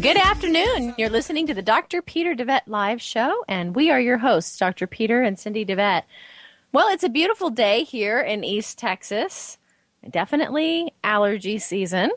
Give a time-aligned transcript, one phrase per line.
[0.00, 0.94] Good afternoon.
[0.96, 2.02] You're listening to the Dr.
[2.02, 4.86] Peter DeVette Live Show, and we are your hosts, Dr.
[4.86, 6.04] Peter and Cindy DeVette.
[6.70, 9.58] Well, it's a beautiful day here in East Texas.
[10.08, 12.12] Definitely allergy season.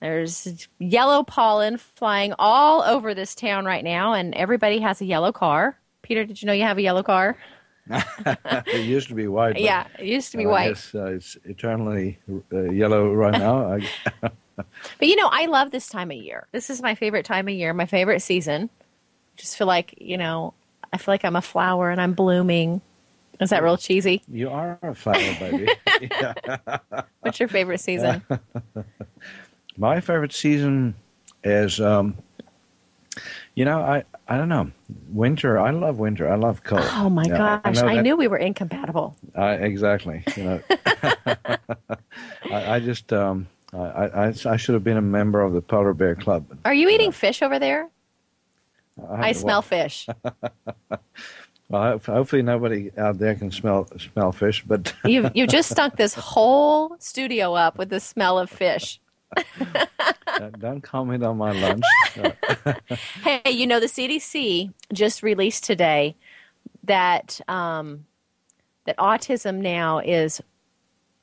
[0.00, 5.32] There's yellow pollen flying all over this town right now, and everybody has a yellow
[5.32, 5.78] car.
[6.02, 7.38] Peter, did you know you have a yellow car?
[8.66, 9.58] it used to be white.
[9.58, 10.68] yeah, it used to be white.
[10.68, 12.18] Yes, uh, it's eternally
[12.52, 13.78] uh, yellow right now.
[14.56, 16.46] but you know, I love this time of year.
[16.52, 18.70] This is my favorite time of year, my favorite season.
[19.36, 20.54] Just feel like you know,
[20.92, 22.80] I feel like I'm a flower and I'm blooming.
[23.40, 24.22] Is that real cheesy?
[24.26, 25.68] You are a flower, baby.
[27.20, 28.24] What's your favorite season?
[29.76, 30.96] my favorite season
[31.44, 32.18] is, um,
[33.58, 34.70] you know, I I don't know.
[35.08, 35.58] Winter.
[35.58, 36.30] I love winter.
[36.30, 36.84] I love cold.
[36.92, 37.78] Oh my yeah, gosh!
[37.78, 39.16] I, I knew we were incompatible.
[39.36, 40.22] Uh, exactly.
[40.36, 40.60] You know,
[41.26, 41.56] I,
[42.52, 46.14] I, just um, I, I, I should have been a member of the polar bear
[46.14, 46.46] club.
[46.64, 47.90] Are you eating fish over there?
[49.10, 50.06] I, smell fish.
[51.68, 54.62] well, hopefully nobody out there can smell smell fish.
[54.64, 59.00] But you you just stunk this whole studio up with the smell of fish.
[60.58, 61.84] Don't comment on my lunch.
[63.22, 66.16] hey, you know, the CDC just released today
[66.84, 68.06] that um,
[68.86, 70.40] that autism now is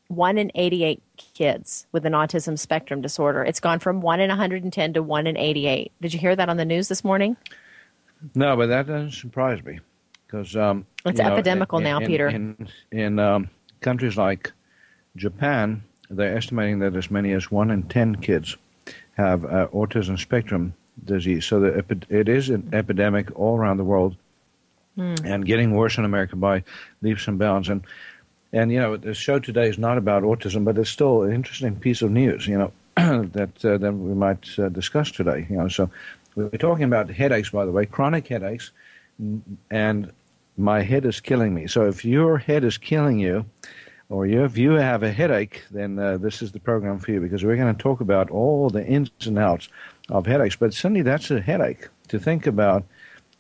[0.08, 3.44] one in 88 kids with an autism spectrum disorder.
[3.44, 5.92] It's gone from one in 110 to one in 88.
[6.02, 7.38] Did you hear that on the news this morning?
[8.36, 9.80] No, but that doesn't surprise me
[10.26, 12.28] because um, it's epidemical know, in, now, in, Peter.
[12.28, 13.50] In, in um,
[13.82, 14.52] countries like
[15.16, 18.58] Japan, they're estimating that as many as one in 10 kids
[19.16, 20.74] have uh, autism spectrum
[21.04, 21.46] disease.
[21.46, 24.16] So the, it is an epidemic all around the world
[24.98, 25.20] mm.
[25.26, 26.64] and getting worse in America by
[27.02, 27.70] leaps and bounds.
[27.70, 27.84] And,
[28.54, 31.76] and, you know, the show today is not about autism, but it's still an interesting
[31.76, 35.48] piece of news, you know, that, uh, that we might uh, discuss today.
[35.50, 35.90] You know, so
[36.36, 38.72] we're talking about headaches, by the way, chronic headaches,
[39.70, 40.12] and
[40.58, 41.68] my head is killing me.
[41.68, 43.46] So if your head is killing you,
[44.10, 47.44] or if you have a headache, then uh, this is the program for you because
[47.44, 49.68] we're going to talk about all the ins and outs
[50.10, 50.56] of headaches.
[50.56, 52.84] But Cindy, that's a headache to think about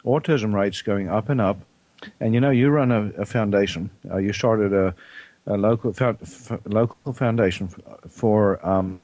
[0.05, 1.59] autism rates going up and up.
[2.19, 3.89] And you know, you run a, a foundation.
[4.09, 4.95] Uh, you started a,
[5.47, 7.67] a local f- local foundation
[8.09, 8.99] for um,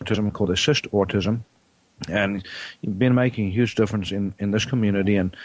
[0.00, 1.40] autism called Assist Autism,
[2.08, 2.46] and
[2.80, 5.36] you've been making a huge difference in, in this community and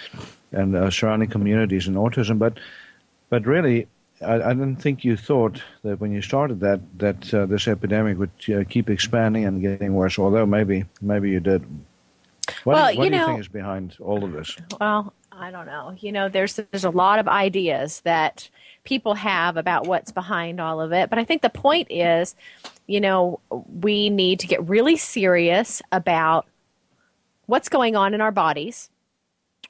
[0.52, 2.38] and uh, surrounding communities in autism.
[2.38, 2.60] But
[3.30, 3.88] but really,
[4.22, 8.18] I, I, didn't think you thought that when you started that that uh, this epidemic
[8.18, 10.18] would uh, keep expanding and getting worse.
[10.18, 11.64] Although maybe maybe you did.
[12.64, 14.56] What, well, do, what you do know, you think is behind all of this?
[14.80, 15.96] Well, I don't know.
[16.00, 18.50] You know, there's there's a lot of ideas that
[18.84, 22.36] people have about what's behind all of it, but I think the point is,
[22.88, 26.48] you know, we need to get really serious about
[27.46, 28.90] what's going on in our bodies.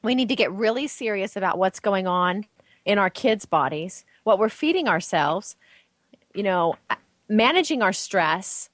[0.04, 2.46] We need to get really serious about what's going on
[2.86, 5.56] in our kids' bodies what we're feeding ourselves,
[6.36, 6.76] you know,
[7.30, 8.70] managing our stress,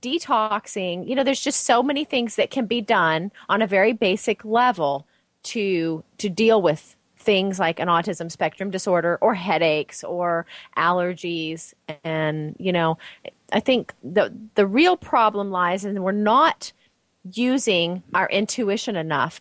[0.00, 1.08] detoxing.
[1.08, 4.44] You know, there's just so many things that can be done on a very basic
[4.44, 5.06] level
[5.44, 10.44] to to deal with things like an autism spectrum disorder or headaches or
[10.76, 11.72] allergies
[12.02, 12.98] and you know
[13.52, 16.72] i think the the real problem lies in we're not
[17.32, 19.40] using our intuition enough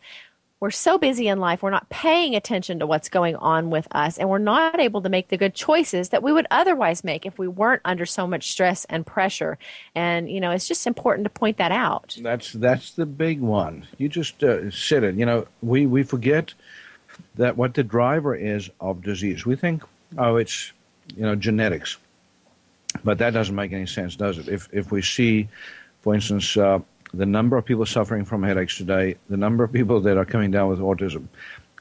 [0.59, 4.17] we're so busy in life, we're not paying attention to what's going on with us,
[4.17, 7.37] and we're not able to make the good choices that we would otherwise make if
[7.39, 9.57] we weren't under so much stress and pressure.
[9.95, 12.17] And you know, it's just important to point that out.
[12.21, 13.87] That's that's the big one.
[13.97, 15.15] You just uh, said it.
[15.15, 16.53] You know, we we forget
[17.35, 19.45] that what the driver is of disease.
[19.45, 19.83] We think,
[20.17, 20.73] oh, it's
[21.15, 21.97] you know genetics,
[23.03, 24.49] but that doesn't make any sense, does it?
[24.49, 25.47] If if we see,
[26.01, 26.57] for instance.
[26.57, 26.79] Uh,
[27.13, 30.51] the number of people suffering from headaches today, the number of people that are coming
[30.51, 31.27] down with autism,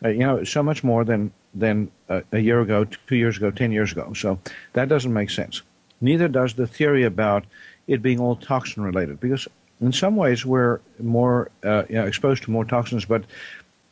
[0.05, 3.51] uh, you know, so much more than than uh, a year ago, two years ago,
[3.51, 4.13] ten years ago.
[4.13, 4.39] So
[4.73, 5.63] that doesn't make sense.
[6.01, 7.45] Neither does the theory about
[7.87, 9.49] it being all toxin related, because
[9.81, 13.25] in some ways we're more uh, you know, exposed to more toxins, but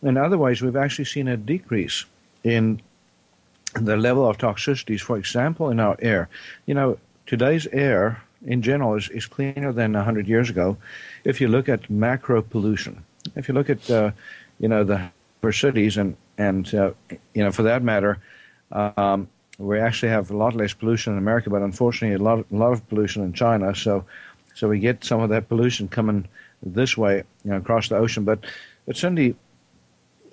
[0.03, 2.05] in other ways we've actually seen a decrease
[2.44, 2.81] in
[3.75, 5.00] the level of toxicities.
[5.00, 6.29] For example, in our air,
[6.67, 10.77] you know, today's air in general is, is cleaner than 100 years ago.
[11.25, 13.05] If you look at macro pollution,
[13.35, 14.13] if you look at, uh,
[14.59, 15.11] you know, the
[15.53, 16.91] cities and, and uh,
[17.35, 18.19] you know, for that matter,
[18.73, 19.29] um,
[19.59, 22.73] we actually have a lot less pollution in America, but unfortunately a lot, a lot
[22.73, 23.75] of pollution in China.
[23.75, 24.05] So,
[24.55, 26.27] so we get some of that pollution coming
[26.63, 28.25] this way, you know, across the ocean.
[28.25, 28.45] But,
[28.87, 29.37] but certainly,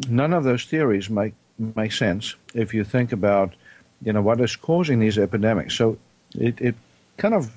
[0.09, 1.33] none of those theories make
[1.75, 3.53] make sense if you think about,
[4.01, 5.75] you know, what is causing these epidemics.
[5.75, 5.97] So
[6.35, 6.75] it, it
[7.17, 7.51] kind of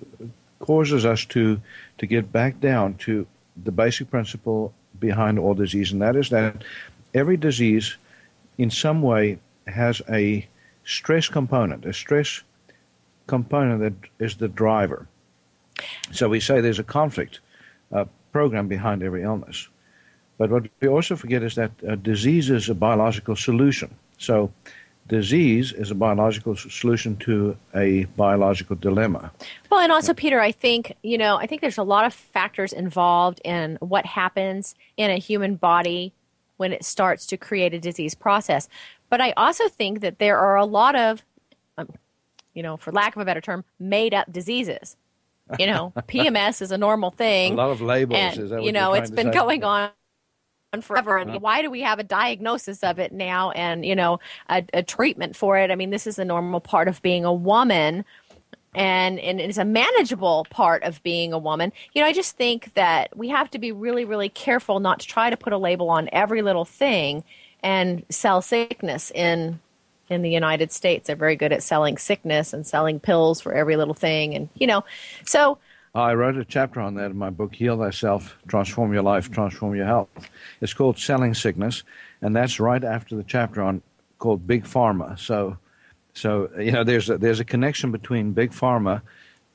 [0.59, 1.61] causes us to
[1.99, 3.27] to get back down to
[3.65, 6.65] the basic principle behind all disease, and that is that
[7.15, 7.97] every disease,
[8.59, 10.47] in some way, has a
[10.85, 12.43] stress component, a stress
[13.27, 15.07] component that is the driver.
[16.13, 17.41] So we say there's a conflict
[17.93, 19.69] uh, program behind every illness.
[20.39, 23.95] But what we also forget is that uh, disease is a biological solution.
[24.19, 24.51] So
[25.09, 29.31] disease is a biological solution to a biological dilemma.
[29.71, 32.73] Well, and also, Peter, I think, you know, I think there's a lot of factors
[32.73, 36.13] involved in what happens in a human body
[36.57, 38.69] when it starts to create a disease process.
[39.09, 41.25] But I also think that there are a lot of,
[41.79, 41.89] um,
[42.55, 44.97] you know, for lack of a better term, made up diseases.
[45.59, 47.53] You know, PMS is a normal thing.
[47.53, 48.39] A lot of labels.
[48.39, 49.91] And, you know, it's been going on
[50.83, 51.39] forever and uh-huh.
[51.41, 54.19] why do we have a diagnosis of it now and you know
[54.49, 55.71] a, a, treatment for it?
[55.71, 58.05] I mean this is a normal part of being a woman
[58.75, 61.73] and and it's a manageable part of being a woman.
[61.95, 65.07] You know i just think that we have to be really really careful not to
[65.07, 67.25] try to put a label on every little thing
[67.63, 69.61] and sell sickness in
[70.09, 71.07] in the united states.
[71.07, 74.67] They're very good at selling sickness and selling pills for every little thing and you
[74.67, 74.85] know.
[75.25, 75.59] So
[75.97, 79.75] I wrote a chapter on that in my book, Heal Thyself, Transform Your Life, Transform
[79.75, 80.11] Your Health.
[80.61, 81.85] It's called Selling Sickness,
[82.21, 83.81] and that's right after the chapter on
[84.19, 85.19] called Big Pharma.
[85.19, 85.57] So,
[86.13, 89.01] so you know, there's a, there's a connection between Big Pharma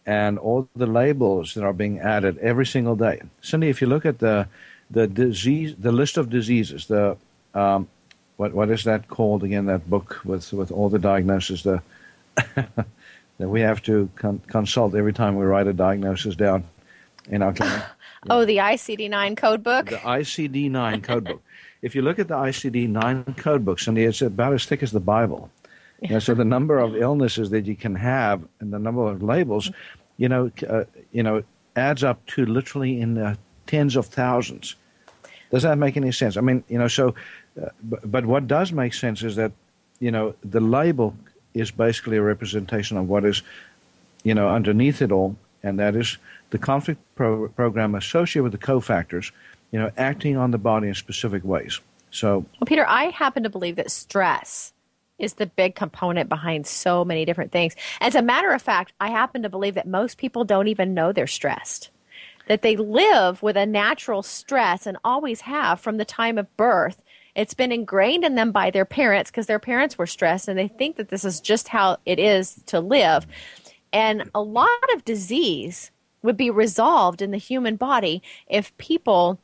[0.07, 3.21] and all the labels that are being added every single day.
[3.41, 4.47] Cindy, if you look at the
[4.89, 7.17] the disease, the list of diseases, the
[7.53, 7.87] um,
[8.37, 9.67] what what is that called again?
[9.67, 11.83] That book with with all the diagnoses, the
[13.41, 16.63] that we have to con- consult every time we write a diagnosis down
[17.29, 17.81] in our clinic.
[18.29, 19.87] oh, the ICD 9 code book?
[19.87, 21.41] The ICD 9 code book.
[21.81, 24.91] If you look at the ICD 9 code book, Cindy, it's about as thick as
[24.91, 25.49] the Bible.
[26.01, 29.21] You know, so the number of illnesses that you can have and the number of
[29.21, 29.71] labels,
[30.17, 31.43] you know, uh, you know,
[31.75, 34.75] adds up to literally in the tens of thousands.
[35.51, 36.37] Does that make any sense?
[36.37, 37.13] I mean, you know, so,
[37.61, 39.51] uh, but, but what does make sense is that,
[39.99, 41.15] you know, the label
[41.53, 43.41] is basically a representation of what is,
[44.23, 46.17] you know, underneath it all, and that is
[46.49, 49.31] the conflict pro- program associated with the cofactors,
[49.71, 51.79] you know, acting on the body in specific ways.
[52.11, 54.73] So, well, Peter, I happen to believe that stress
[55.17, 57.75] is the big component behind so many different things.
[58.01, 61.11] As a matter of fact, I happen to believe that most people don't even know
[61.11, 61.89] they're stressed.
[62.47, 67.01] That they live with a natural stress and always have from the time of birth
[67.35, 70.67] it's been ingrained in them by their parents because their parents were stressed and they
[70.67, 73.25] think that this is just how it is to live.
[73.93, 75.91] And a lot of disease
[76.23, 79.39] would be resolved in the human body if people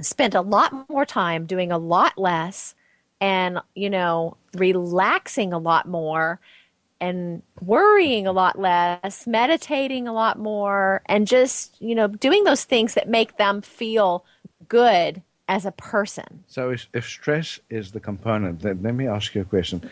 [0.00, 2.74] spent a lot more time doing a lot less
[3.20, 6.40] and, you know, relaxing a lot more
[7.00, 12.64] and worrying a lot less, meditating a lot more, and just, you know, doing those
[12.64, 14.24] things that make them feel
[14.68, 16.44] good as a person.
[16.46, 19.82] So, if, if stress is the component, then let me ask you a question.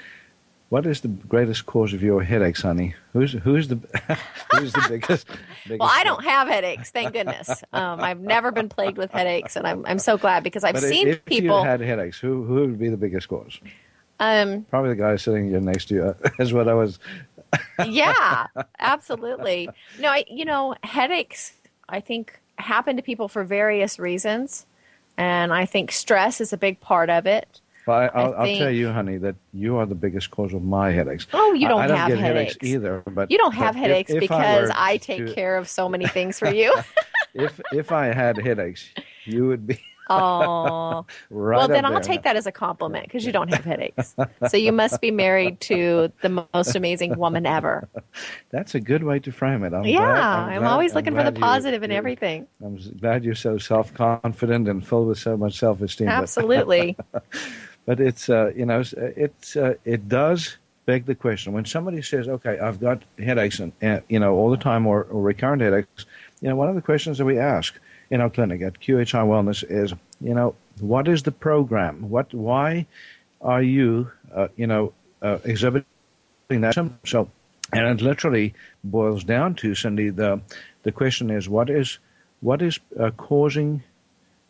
[0.69, 2.95] What is the greatest cause of your headaches, honey?
[3.13, 3.77] Who's who's the
[4.53, 5.27] who's the biggest?
[5.67, 7.65] biggest well, I don't have headaches, thank goodness.
[7.73, 10.85] Um, I've never been plagued with headaches, and I'm I'm so glad because I've but
[10.85, 11.59] seen if people.
[11.59, 13.59] If you had headaches, who who would be the biggest cause?
[14.21, 16.17] Um, Probably the guy sitting here next to you.
[16.39, 16.99] Is what I was.
[17.85, 18.47] yeah,
[18.79, 19.71] absolutely.
[19.99, 21.55] No, I you know headaches.
[21.89, 24.67] I think happen to people for various reasons.
[25.19, 27.61] And I think stress is a big part of it.
[27.89, 31.27] Well, I, will tell you, honey, that you are the biggest cause of my headaches.
[31.33, 32.53] Oh, you don't, I, I don't have get headaches.
[32.53, 32.67] headaches.
[32.67, 33.03] either.
[33.07, 35.35] But you don't have headaches if, if because I, I take to...
[35.35, 36.75] care of so many things for you.
[37.35, 38.91] if if I had headaches,
[39.25, 39.81] you would be.
[40.11, 41.93] Oh, right well, then there.
[41.93, 44.15] I'll take that as a compliment because you don't have headaches.
[44.49, 47.89] so you must be married to the most amazing woman ever.
[48.51, 49.73] That's a good way to frame it.
[49.75, 52.47] I'm yeah, glad, I'm, I'm glad, always looking for the positive you, in everything.
[52.65, 56.09] I'm glad you're so self confident and full with so much self esteem.
[56.09, 56.97] Absolutely.
[57.13, 57.25] But,
[57.87, 62.29] but it's uh, you know it's uh, it does beg the question when somebody says,
[62.29, 66.07] "Okay, I've got headaches and uh, you know all the time or, or recurrent headaches."
[66.41, 67.79] You know, one of the questions that we ask
[68.11, 72.09] in our clinic at QHI Wellness is, you know, what is the program?
[72.09, 72.87] What, why
[73.41, 75.85] are you, uh, you know, uh, exhibiting
[76.49, 76.95] that?
[77.05, 77.31] So,
[77.73, 80.11] and it literally boils down to Cindy.
[80.11, 80.41] The
[80.83, 81.99] the question is, what is
[82.41, 83.83] what is uh, causing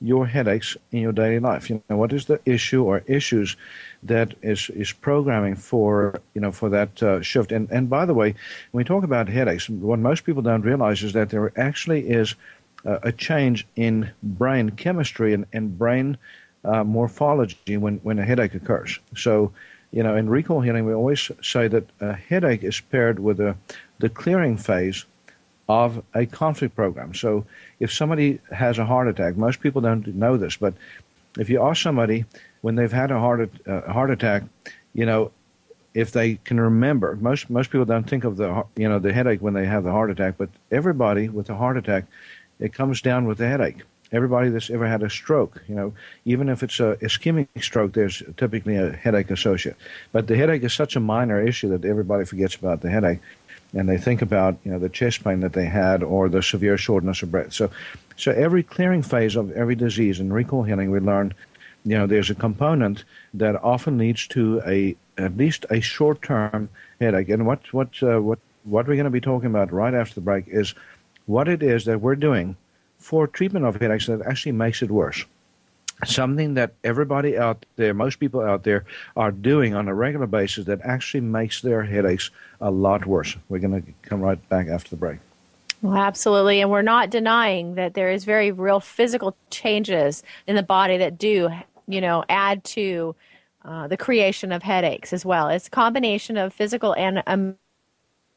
[0.00, 1.68] your headaches in your daily life?
[1.68, 3.56] You know, what is the issue or issues
[4.04, 7.50] that is is programming for you know for that uh, shift?
[7.50, 8.34] And and by the way,
[8.70, 12.36] when we talk about headaches, what most people don't realize is that there actually is
[12.84, 16.16] uh, a change in brain chemistry and, and brain
[16.64, 18.98] uh, morphology when, when a headache occurs.
[19.16, 19.52] So,
[19.90, 23.56] you know, in recall healing, we always say that a headache is paired with a,
[23.98, 25.04] the clearing phase
[25.68, 27.14] of a conflict program.
[27.14, 27.44] So,
[27.80, 30.74] if somebody has a heart attack, most people don't know this, but
[31.38, 32.24] if you ask somebody
[32.62, 34.42] when they've had a heart, uh, heart attack,
[34.94, 35.30] you know,
[35.94, 39.40] if they can remember, most most people don't think of the you know the headache
[39.40, 42.04] when they have the heart attack, but everybody with a heart attack
[42.60, 43.82] it comes down with a headache.
[44.10, 45.92] Everybody that's ever had a stroke, you know,
[46.24, 49.78] even if it's a ischemic stroke, there's typically a headache associated.
[50.12, 53.20] But the headache is such a minor issue that everybody forgets about the headache,
[53.74, 56.78] and they think about you know the chest pain that they had or the severe
[56.78, 57.52] shortness of breath.
[57.52, 57.70] So,
[58.16, 61.34] so every clearing phase of every disease in recall healing, we learn,
[61.84, 67.28] you know, there's a component that often leads to a at least a short-term headache.
[67.28, 70.20] And what what uh, what what we're going to be talking about right after the
[70.22, 70.74] break is
[71.28, 72.56] what it is that we're doing
[72.98, 75.24] for treatment of headaches that actually makes it worse.
[76.04, 78.84] Something that everybody out there, most people out there,
[79.16, 82.30] are doing on a regular basis that actually makes their headaches
[82.60, 83.36] a lot worse.
[83.48, 85.18] We're going to come right back after the break.
[85.82, 86.60] Well, absolutely.
[86.60, 91.18] And we're not denying that there is very real physical changes in the body that
[91.18, 91.50] do,
[91.86, 93.14] you know, add to
[93.64, 95.48] uh, the creation of headaches as well.
[95.48, 97.22] It's a combination of physical and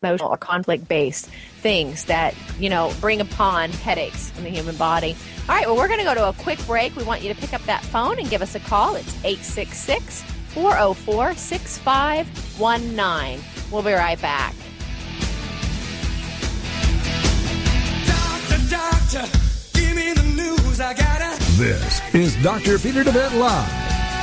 [0.03, 1.27] emotional or conflict based
[1.61, 5.15] things that, you know, bring upon headaches in the human body.
[5.47, 6.95] All right, well, we're going to go to a quick break.
[6.95, 8.95] We want you to pick up that phone and give us a call.
[8.95, 13.39] It's 866 404 6519.
[13.71, 14.55] We'll be right back.
[18.07, 19.27] Doctor, doctor,
[19.73, 20.79] give me the news.
[20.79, 21.37] I gotta.
[21.57, 22.79] This is Dr.
[22.79, 23.90] Peter DeVette Live.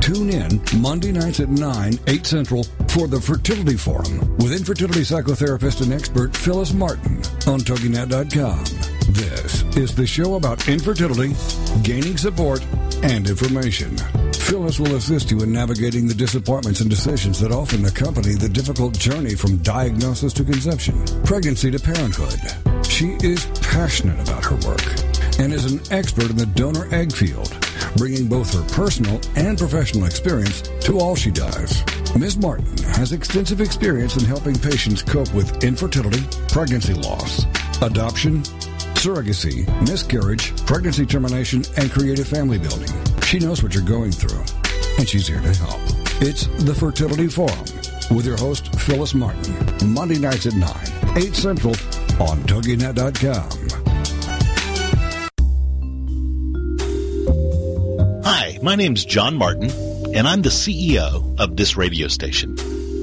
[0.00, 5.82] Tune in Monday nights at 9, 8 Central for the Fertility Forum with infertility psychotherapist
[5.82, 7.16] and expert Phyllis Martin
[7.46, 8.64] on TogiNet.com.
[9.12, 11.34] This is the show about infertility,
[11.82, 12.64] gaining support,
[13.02, 13.96] and information.
[14.32, 18.98] Phyllis will assist you in navigating the disappointments and decisions that often accompany the difficult
[18.98, 22.40] journey from diagnosis to conception, pregnancy to parenthood.
[22.86, 24.84] She is passionate about her work
[25.38, 27.48] and is an expert in the donor egg field,
[27.96, 31.82] bringing both her personal and professional experience to all she does.
[32.16, 32.36] Ms.
[32.38, 37.44] Martin has extensive experience in helping patients cope with infertility, pregnancy loss,
[37.82, 38.42] adoption,
[39.00, 42.90] surrogacy, miscarriage, pregnancy termination, and creative family building.
[43.22, 44.42] She knows what you're going through,
[44.98, 45.80] and she's here to help.
[46.20, 47.64] It's the Fertility Forum
[48.10, 49.54] with your host, Phyllis Martin,
[49.94, 51.74] Monday nights at 9, 8 Central
[52.20, 53.89] on TogiNet.com.
[58.62, 59.70] my name's John Martin,
[60.14, 62.56] and I'm the CEO of this radio station.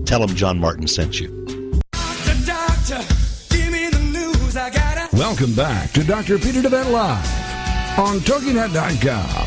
[0.06, 1.30] tell them John Martin sent you.
[5.12, 6.38] Welcome back to Dr.
[6.38, 9.46] Peter DeVette Live on TogiNet.com.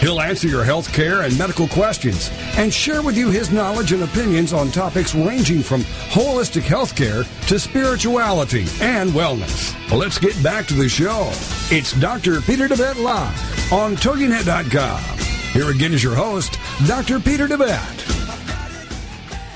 [0.00, 4.02] He'll answer your health care and medical questions and share with you his knowledge and
[4.02, 9.74] opinions on topics ranging from holistic health care to spirituality and wellness.
[9.90, 11.28] Let's get back to the show.
[11.70, 12.40] It's Dr.
[12.40, 15.18] Peter DeVette Live on TogiNet.com.
[15.52, 17.20] Here again is your host, Dr.
[17.20, 18.19] Peter DeVette.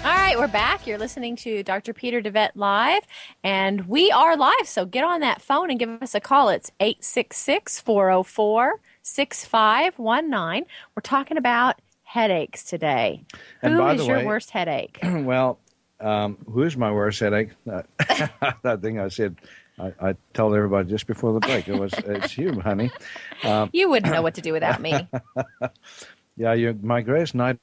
[0.04, 0.86] All right, we're back.
[0.86, 1.94] You're listening to Dr.
[1.94, 3.04] Peter DeVette Live,
[3.42, 4.66] and we are live.
[4.66, 6.50] So get on that phone and give us a call.
[6.50, 10.66] It's 866 404 6519.
[10.94, 13.24] We're talking about headaches today.
[13.62, 14.98] And Who is your way- worst headache?
[15.02, 15.58] well,
[16.00, 17.50] um, who's my worst headache?
[17.64, 19.36] That thing I said,
[19.78, 21.66] I, I told everybody just before the break.
[21.66, 22.90] It was it's you, honey.
[23.72, 25.08] you wouldn't know what to do without me.
[26.36, 27.60] Yeah, you're my greatest nightmare,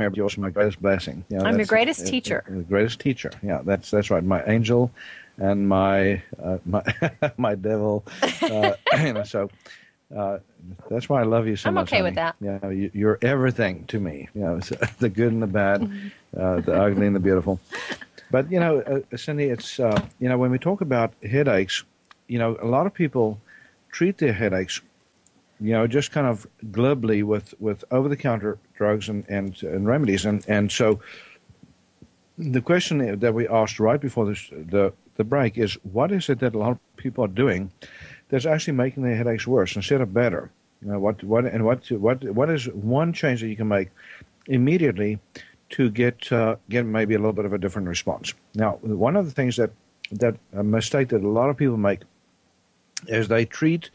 [0.00, 1.24] also my greatest blessing.
[1.28, 2.44] Yeah, I'm your greatest uh, teacher.
[2.48, 3.30] uh, The greatest teacher.
[3.42, 4.24] Yeah, that's that's right.
[4.24, 4.90] My angel,
[5.38, 6.82] and my uh, my
[7.36, 8.04] my devil.
[8.42, 9.50] Uh, you know, so.
[10.14, 10.38] Uh,
[10.90, 11.84] that's why I love you so I'm much.
[11.90, 12.32] okay with honey.
[12.42, 14.28] Yeah, you, you're everything to me.
[14.34, 16.08] You know, so the good and the bad, Mm-hmm.
[16.38, 17.58] uh, the ugly and the beautiful.
[18.30, 21.82] But you know, uh, Cindy, it's uh, you know when we talk about headaches,
[22.28, 23.40] you know, a lot of people
[23.90, 24.82] treat their headaches,
[25.62, 29.86] you know, just kind of glibly with with over the counter drugs and, and and
[29.86, 31.00] remedies, and and so
[32.38, 36.40] the question that we asked right before this, the the break is, what is it
[36.40, 37.70] that a lot of people are doing
[38.28, 40.50] that's actually making their headaches worse instead of better?
[40.82, 43.90] You know, what what and what what what is one change that you can make
[44.46, 45.20] immediately
[45.70, 48.34] to get uh, get maybe a little bit of a different response.
[48.54, 49.70] Now, one of the things that
[50.10, 52.00] that a mistake that a lot of people make
[53.06, 53.90] is they treat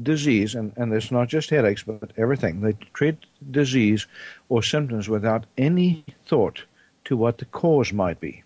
[0.00, 2.60] disease, and, and it's not just headaches, but everything.
[2.60, 3.16] They treat
[3.50, 4.06] disease
[4.48, 6.64] or symptoms without any thought
[7.04, 8.42] to what the cause might be.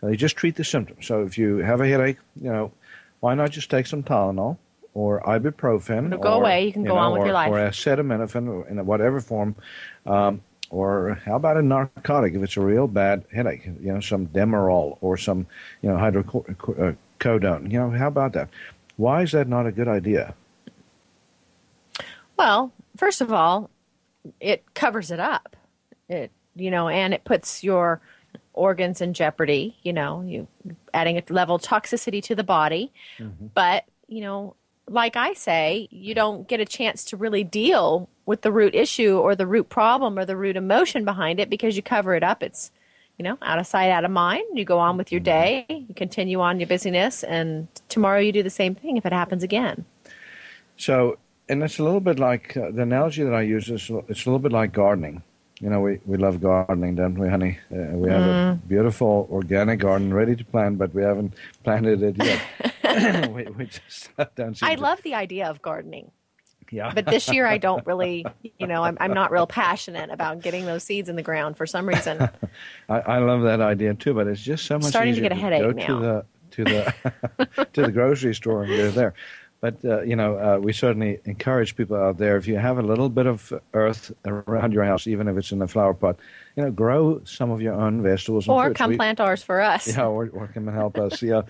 [0.00, 1.06] So they just treat the symptoms.
[1.06, 2.72] So if you have a headache, you know,
[3.20, 4.58] why not just take some Tylenol
[4.92, 6.06] or ibuprofen?
[6.06, 6.66] It'll go away.
[6.66, 7.50] You can go on with or, your life.
[7.50, 9.54] Or acetaminophen in whatever form.
[10.06, 13.64] Um, or how about a narcotic if it's a real bad headache?
[13.64, 15.46] You know, some Demerol or some,
[15.82, 17.70] you know, hydrocodone.
[17.70, 18.48] You know, how about that?
[18.96, 20.34] Why is that not a good idea?
[22.36, 23.70] Well, first of all,
[24.40, 25.56] it covers it up.
[26.08, 28.00] It you know, and it puts your
[28.52, 29.76] organs in jeopardy.
[29.82, 30.46] You know, you
[30.92, 32.92] adding a level of toxicity to the body.
[33.18, 33.46] Mm-hmm.
[33.54, 34.54] But you know,
[34.88, 39.18] like I say, you don't get a chance to really deal with the root issue
[39.18, 42.42] or the root problem or the root emotion behind it because you cover it up.
[42.42, 42.70] It's
[43.18, 44.44] you know, out of sight, out of mind.
[44.54, 45.66] You go on with your mm-hmm.
[45.68, 49.12] day, you continue on your busyness, and tomorrow you do the same thing if it
[49.12, 49.84] happens again.
[50.76, 54.26] So, and it's a little bit like uh, the analogy that I use is it's
[54.26, 55.22] a little bit like gardening.
[55.60, 57.58] You know, we, we love gardening, don't we, honey?
[57.72, 62.16] Uh, we have a beautiful organic garden ready to plant, but we haven't planted it
[62.22, 63.30] yet.
[63.32, 66.10] we, we just don't I to- love the idea of gardening.
[66.72, 66.92] Yeah.
[66.92, 68.24] but this year I don't really,
[68.58, 71.66] you know, I'm, I'm not real passionate about getting those seeds in the ground for
[71.66, 72.28] some reason.
[72.88, 75.36] I, I love that idea too, but it's just so much starting to get a
[75.36, 75.86] headache go now.
[75.86, 79.14] to the to the to the grocery store and go there.
[79.64, 82.36] But uh, you know, uh, we certainly encourage people out there.
[82.36, 85.62] If you have a little bit of earth around your house, even if it's in
[85.62, 86.18] a flower pot,
[86.54, 89.88] you know, grow some of your own vegetables or come We- plant ours for us.
[89.88, 91.22] yeah, or, or come and help us.
[91.22, 91.42] Yeah,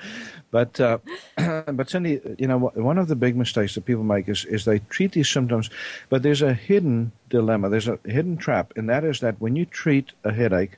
[0.52, 0.98] but uh,
[1.72, 4.78] but Cindy, you know, one of the big mistakes that people make is is they
[4.90, 5.68] treat these symptoms,
[6.08, 7.68] but there's a hidden dilemma.
[7.68, 10.76] There's a hidden trap, and that is that when you treat a headache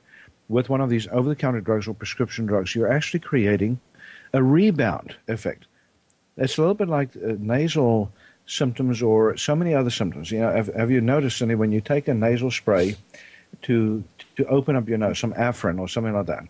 [0.49, 3.79] with one of these over-the-counter drugs or prescription drugs, you're actually creating
[4.33, 5.67] a rebound effect.
[6.37, 8.11] It's a little bit like uh, nasal
[8.45, 10.31] symptoms or so many other symptoms.
[10.31, 12.95] You know, have, have you noticed, Cindy, when you take a nasal spray
[13.63, 14.03] to
[14.35, 16.43] to open up your nose, some Afrin or something like that,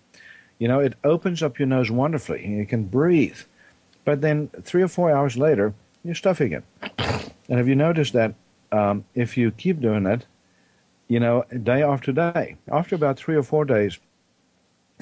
[0.59, 3.39] you know, it opens up your nose wonderfully and you can breathe.
[4.03, 5.73] But then three or four hours later,
[6.03, 6.63] you're stuffing it.
[7.49, 8.33] And have you noticed that
[8.71, 10.25] um, if you keep doing it,
[11.07, 13.99] you know, day after day, after about three or four days,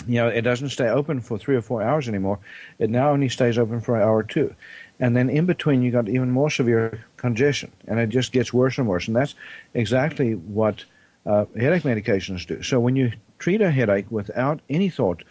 [0.07, 2.39] you know, it doesn't stay open for three or four hours anymore.
[2.79, 4.53] It now only stays open for an hour or two.
[4.99, 8.77] And then in between, you got even more severe congestion, and it just gets worse
[8.77, 9.07] and worse.
[9.07, 9.35] And that's
[9.73, 10.85] exactly what
[11.25, 12.61] uh, headache medications do.
[12.61, 15.23] So when you treat a headache without any thought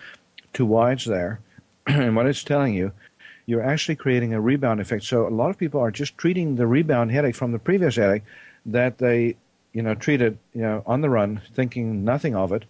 [0.55, 1.40] to why it's there
[1.87, 2.92] and what it's telling you,
[3.46, 5.05] you're actually creating a rebound effect.
[5.05, 8.22] So a lot of people are just treating the rebound headache from the previous headache
[8.66, 9.37] that they
[9.75, 12.65] you know, treated you know, on the run, thinking nothing of it.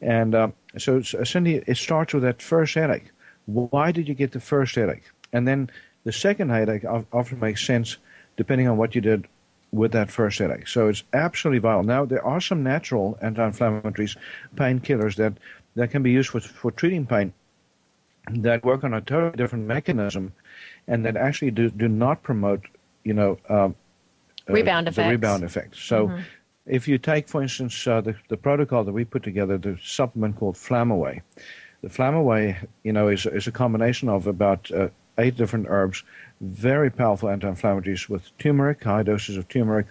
[0.00, 3.10] And uh, so, Cindy, it starts with that first headache.
[3.46, 5.10] Why did you get the first headache?
[5.32, 5.70] And then
[6.04, 7.96] the second headache often makes sense
[8.36, 9.26] depending on what you did
[9.72, 10.68] with that first headache.
[10.68, 11.82] So it's absolutely vital.
[11.82, 14.16] Now, there are some natural anti-inflammatories,
[14.54, 15.34] painkillers that,
[15.76, 17.32] that can be used for, for treating pain
[18.30, 20.32] that work on a totally different mechanism
[20.86, 22.66] and that actually do, do not promote,
[23.02, 23.74] you know, um,
[24.48, 25.06] uh, rebound effects.
[25.06, 25.76] The rebound effect.
[25.76, 26.22] So mm-hmm.
[26.70, 30.36] If you take, for instance, uh, the, the protocol that we put together, the supplement
[30.36, 31.20] called Flamaway,
[31.82, 36.04] the Flamaway, you know, is, is a combination of about uh, eight different herbs,
[36.40, 39.86] very powerful anti-inflammatories with turmeric, high doses of turmeric,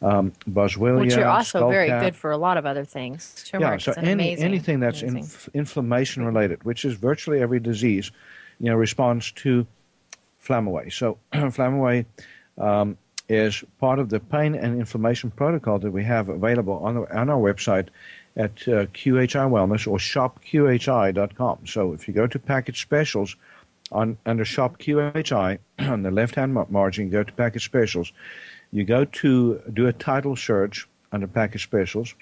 [0.00, 3.44] um, boswellia, which are also very good for a lot of other things.
[3.46, 8.10] Turmeric yeah, so any, amazing, anything that's inf- inflammation related, which is virtually every disease,
[8.58, 9.66] you know, responds to
[10.44, 10.92] Flamaway.
[10.92, 12.04] So Flamaway
[12.58, 12.98] um,
[13.32, 17.30] is part of the pain and inflammation protocol that we have available on, the, on
[17.30, 17.88] our website
[18.36, 21.66] at uh, QHI Wellness or shopqhi.com.
[21.66, 23.36] So if you go to package specials
[23.90, 28.12] on under shop QHI on the left hand margin, go to package specials.
[28.70, 32.14] You go to do a title search under package specials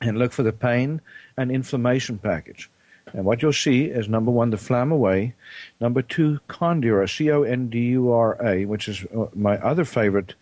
[0.00, 1.00] and look for the pain
[1.36, 2.70] and inflammation package.
[3.12, 5.32] And what you'll see is number one, the Flamaway.
[5.80, 9.84] Number two, Condura, C O N D U R A, which is uh, my other
[9.84, 10.34] favorite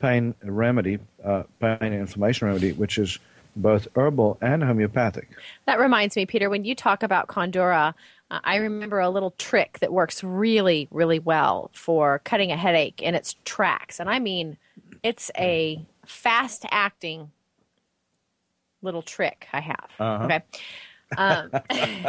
[0.00, 3.18] pain remedy, uh, pain and inflammation remedy, which is
[3.54, 5.28] both herbal and homeopathic.
[5.66, 7.94] That reminds me, Peter, when you talk about Condura,
[8.30, 13.00] uh, I remember a little trick that works really, really well for cutting a headache
[13.00, 14.00] in its tracks.
[14.00, 14.58] And I mean,
[15.02, 17.30] it's a fast acting
[18.82, 19.90] little trick I have.
[19.98, 20.24] Uh-huh.
[20.24, 20.42] Okay.
[21.16, 21.50] Um,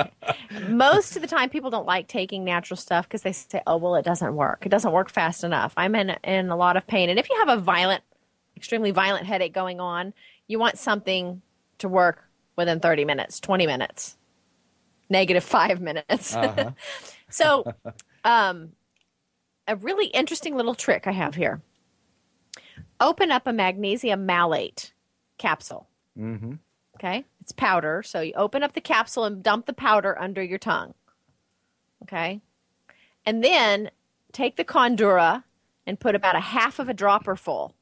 [0.69, 3.95] most of the time, people don't like taking natural stuff because they say, "Oh, well,
[3.95, 4.65] it doesn't work.
[4.65, 5.73] It doesn't work fast enough.
[5.77, 8.03] I'm in in a lot of pain." And if you have a violent,
[8.55, 10.13] extremely violent headache going on,
[10.47, 11.41] you want something
[11.77, 12.23] to work
[12.55, 14.17] within 30 minutes, 20 minutes,
[15.09, 16.35] negative five minutes.
[16.35, 16.71] Uh-huh.
[17.29, 17.71] so,
[18.23, 18.71] um,
[19.67, 21.61] a really interesting little trick I have here.
[22.99, 24.93] Open up a magnesium malate
[25.37, 25.87] capsule.
[26.17, 26.53] Mm-hmm.
[26.97, 27.25] Okay.
[27.41, 28.01] It's powder.
[28.03, 30.93] So you open up the capsule and dump the powder under your tongue.
[32.03, 32.41] Okay.
[33.25, 33.91] And then
[34.31, 35.43] take the Condura
[35.85, 37.75] and put about a half of a dropper full.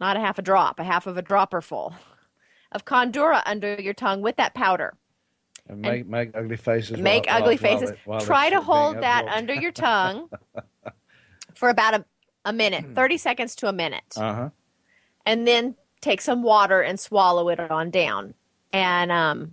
[0.00, 1.94] Not a half a drop, a half of a dropper full
[2.72, 4.94] of Condura under your tongue with that powder.
[5.68, 6.98] And make, and make ugly faces.
[6.98, 7.96] Make while, ugly while, faces.
[8.04, 10.30] While Try to hold that under your tongue
[11.54, 12.04] for about a,
[12.44, 14.14] a minute, 30 seconds to a minute.
[14.16, 14.50] Uh-huh.
[15.26, 18.34] And then take some water and swallow it on down.
[18.72, 19.52] And um,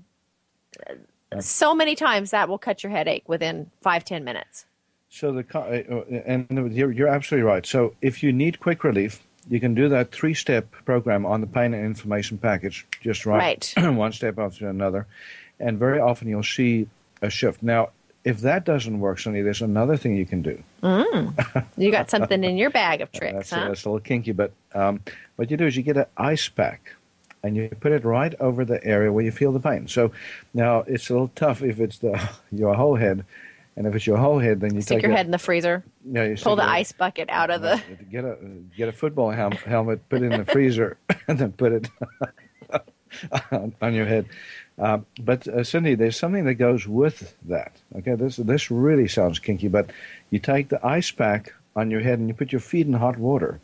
[1.39, 4.65] so many times that will cut your headache within five ten minutes.
[5.09, 7.65] So the uh, uh, and you're, you're absolutely right.
[7.65, 11.73] So if you need quick relief, you can do that three-step program on the pain
[11.73, 13.93] and inflammation package, just right, right.
[13.95, 15.07] one step after another,
[15.59, 16.87] and very often you'll see
[17.21, 17.63] a shift.
[17.63, 17.89] Now,
[18.25, 20.61] if that doesn't work, Sonny, there's another thing you can do.
[20.81, 21.65] Mm.
[21.77, 23.67] You got something in your bag of tricks, that's, huh?
[23.67, 24.99] that's a little kinky, but um,
[25.35, 26.95] what you do is you get an ice pack
[27.43, 29.87] and you put it right over the area where you feel the pain.
[29.87, 30.11] So
[30.55, 32.19] now it's a little tough if it's the
[32.51, 33.23] your whole head,
[33.75, 35.83] and if it's your whole head, then you stick take your head in the freezer.
[36.03, 37.79] Yeah, you pull the ice bucket out of the.
[38.11, 38.37] Get a
[38.75, 41.89] get a football helm, helmet, put it in the freezer, and then put it
[43.51, 44.25] on, on your head.
[44.77, 47.71] Uh, but uh, Cindy, there's something that goes with that.
[47.97, 49.89] Okay, this this really sounds kinky, but
[50.31, 53.17] you take the ice pack on your head and you put your feet in hot
[53.17, 53.59] water.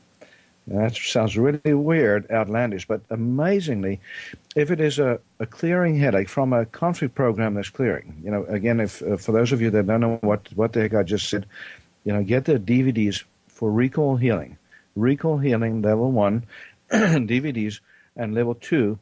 [0.67, 4.00] that sounds really weird, outlandish, but amazingly,
[4.56, 8.45] if it is a, a clearing headache from a conflict program that's clearing, you know,
[8.45, 11.04] again, if uh, for those of you that don't know what what the heck I
[11.04, 11.45] just said,
[12.06, 14.58] you know, get the DVDs for recall healing,
[14.95, 16.45] recall healing level one
[16.89, 17.82] DVDs,
[18.15, 18.97] and level two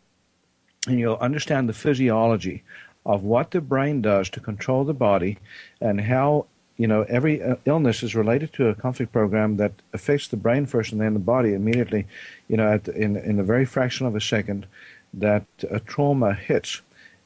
[0.89, 2.63] and you'll understand the physiology
[3.05, 5.37] of what the brain does to control the body
[5.81, 6.45] and how
[6.77, 10.65] you know every uh, illness is related to a conflict program that affects the brain
[10.65, 12.05] first and then the body immediately
[12.47, 14.65] you know at, in in a very fraction of a second
[15.13, 16.81] that a trauma hits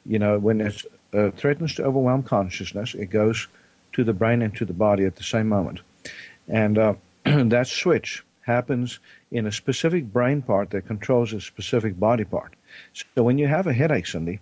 [0.05, 3.47] you know when it uh, threatens to overwhelm consciousness it goes
[3.93, 5.79] to the brain and to the body at the same moment.
[6.47, 8.99] And uh, that switch happens
[9.31, 12.53] in a specific brain part that controls a specific body part
[12.93, 14.39] so when you have a headache, Cindy,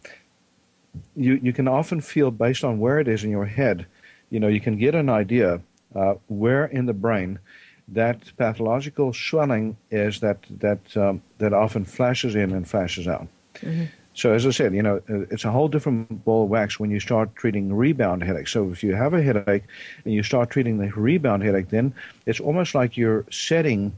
[1.15, 3.85] you, you can often feel based on where it is in your head,
[4.29, 5.61] you know, you can get an idea
[5.95, 7.39] uh, where in the brain
[7.87, 13.27] that pathological swelling is that that um, that often flashes in and flashes out.
[13.55, 13.85] Mm-hmm.
[14.13, 16.91] So as I said, you know, uh, it's a whole different ball of wax when
[16.91, 18.51] you start treating rebound headaches.
[18.51, 19.63] So if you have a headache
[20.03, 21.93] and you start treating the rebound headache, then
[22.25, 23.93] it's almost like you're setting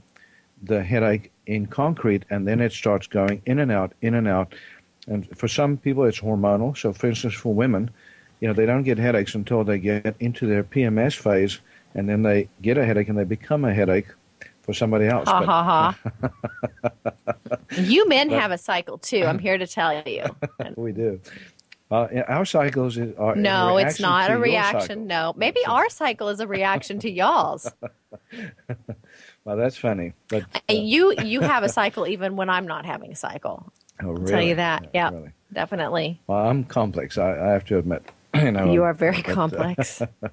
[0.64, 4.54] the headache in concrete, and then it starts going in and out, in and out.
[5.08, 6.78] And for some people, it's hormonal.
[6.78, 7.90] So, for instance, for women,
[8.40, 11.60] you know, they don't get headaches until they get into their PMS phase,
[11.96, 14.08] and then they get a headache and they become a headache
[14.62, 15.28] for somebody else.
[15.28, 16.90] Ha ha ha.
[17.78, 19.24] you men but, have a cycle too.
[19.24, 20.24] I'm here to tell you.
[20.76, 21.20] we do.
[21.92, 25.06] Uh, our cycles are no, it's not a reaction.
[25.06, 27.72] No, maybe our cycle is a reaction to y'all's.
[29.46, 30.14] well, that's funny.
[30.28, 33.72] But uh, you you have a cycle even when I'm not having a cycle.
[34.02, 34.22] Oh, really?
[34.22, 34.90] I'll tell you that.
[34.94, 35.32] Yeah, really.
[35.52, 36.22] definitely.
[36.28, 37.18] Well, I'm complex.
[37.18, 38.04] I, I, have to admit.
[38.36, 40.02] you know, you are very but, uh, complex.
[40.24, 40.30] Uh,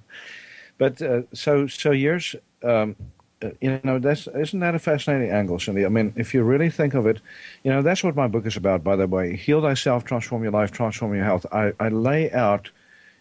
[0.78, 0.98] but
[1.36, 2.34] so so yours.
[2.62, 2.96] Um,
[3.42, 5.86] uh, you know, that's isn't that a fascinating angle, Cindy?
[5.86, 7.20] I mean, if you really think of it,
[7.64, 8.84] you know, that's what my book is about.
[8.84, 11.46] By the way, heal thyself, transform your life, transform your health.
[11.52, 12.70] I, I lay out,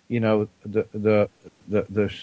[0.09, 1.29] you know, the the
[1.67, 2.13] the the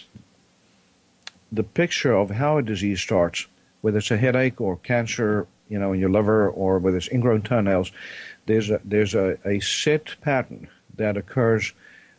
[1.52, 3.46] the picture of how a disease starts,
[3.86, 7.40] whether it's a headache or cancer, you know, in your liver, or whether it's ingrown
[7.40, 7.92] toenails.
[8.46, 11.72] There's a there's a, a set pattern that occurs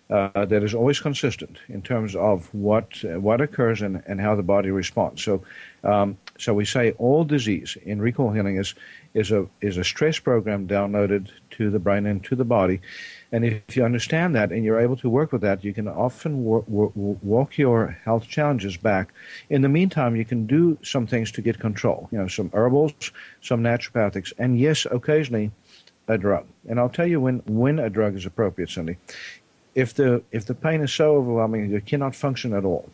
[0.09, 4.33] uh, that is always consistent in terms of what uh, what occurs and, and how
[4.33, 5.21] the body responds.
[5.21, 5.43] So,
[5.83, 8.73] um, so we say all disease in recall healing is
[9.13, 12.79] is a is a stress program downloaded to the brain and to the body.
[13.31, 16.43] And if you understand that and you're able to work with that, you can often
[16.43, 19.13] wor- wor- walk your health challenges back.
[19.49, 22.07] In the meantime, you can do some things to get control.
[22.11, 23.11] You know, some herbals,
[23.41, 25.51] some naturopathics, and yes, occasionally
[26.07, 26.45] a drug.
[26.69, 28.97] And I'll tell you when when a drug is appropriate, Cindy
[29.77, 32.89] if the if the pain is so overwhelming you cannot function at all,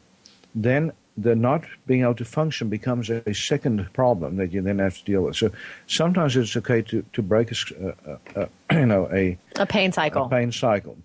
[0.53, 4.97] then the not being able to function becomes a, second problem that you then have
[4.97, 5.36] to deal with.
[5.36, 5.52] So
[5.88, 7.56] sometimes it's okay to to break a,
[7.88, 10.26] uh, uh, uh, a, a you know a a pain cycle.
[10.26, 10.97] A pain cycle.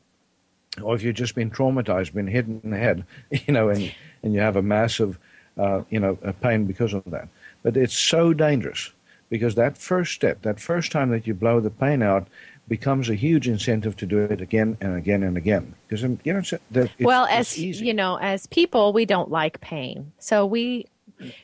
[0.82, 3.92] Or if you've just been traumatized, been hit in the head, you know, and
[4.22, 5.18] and you have a massive,
[5.56, 7.28] uh, you know, pain because of that.
[7.62, 8.92] But it's so dangerous
[9.30, 12.28] because that first step, that first time that you blow the pain out,
[12.68, 15.74] becomes a huge incentive to do it again and again and again.
[15.86, 19.60] Because um, you know it's, it's, well as you know as people we don't like
[19.60, 20.12] pain.
[20.18, 20.86] So we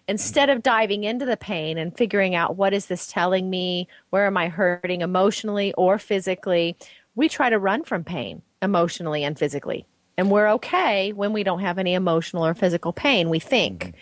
[0.07, 3.89] instead of diving into the pain and figuring out what is this telling me?
[4.11, 6.77] Where am i hurting emotionally or physically?
[7.15, 9.87] We try to run from pain emotionally and physically.
[10.17, 13.85] And we're okay when we don't have any emotional or physical pain we think.
[13.85, 13.97] Mm-hmm.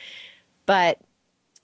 [0.67, 0.99] but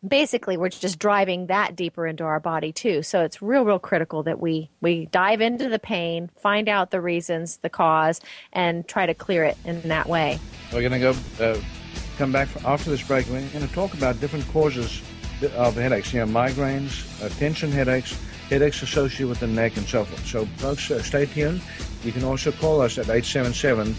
[0.07, 3.03] basically we're just driving that deeper into our body too.
[3.03, 7.01] So it's real real critical that we we dive into the pain find out the
[7.01, 8.21] reasons the cause
[8.53, 10.39] and try to clear it in that way.
[10.73, 11.61] We're going to go uh,
[12.17, 13.27] come back after this break.
[13.27, 15.03] We're going to talk about different causes
[15.55, 20.27] of headaches you know migraines tension headaches headaches associated with the neck and so forth.
[20.27, 21.61] So folks uh, stay tuned.
[22.05, 23.95] You can also call us at 877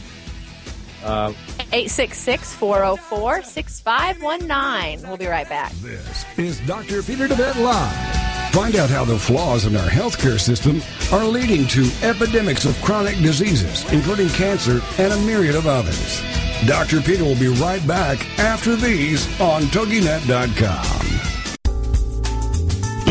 [1.04, 1.34] Uh,
[1.72, 5.08] 866 404 6519.
[5.08, 5.72] We'll be right back.
[5.74, 7.04] This is Dr.
[7.04, 8.20] Peter DeVette Live.
[8.54, 10.82] Find out how the flaws in our healthcare system
[11.14, 16.22] are leading to epidemics of chronic diseases, including cancer and a myriad of others.
[16.66, 17.00] Dr.
[17.02, 21.39] Peter will be right back after these on TogiNet.com.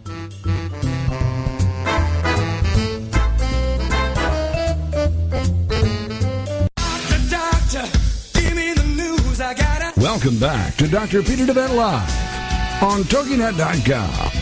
[9.96, 11.22] Welcome back to Dr.
[11.22, 14.37] Peter DeVette Live on TogiNet.com.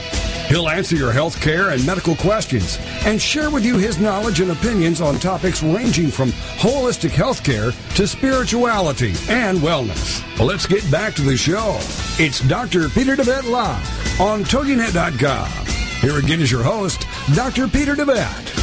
[0.56, 4.50] He'll answer your health care and medical questions and share with you his knowledge and
[4.52, 10.24] opinions on topics ranging from holistic health care to spirituality and wellness.
[10.42, 11.76] Let's get back to the show.
[12.18, 12.88] It's Dr.
[12.88, 15.66] Peter DeVette Live on TogiNet.com.
[16.00, 17.68] Here again is your host, Dr.
[17.68, 18.56] Peter DeVette.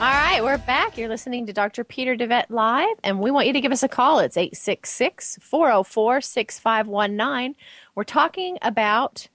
[0.00, 0.96] All right, we're back.
[0.96, 1.84] You're listening to Dr.
[1.84, 4.20] Peter DeVette Live, and we want you to give us a call.
[4.20, 7.54] It's 866 404 6519.
[7.94, 9.28] We're talking about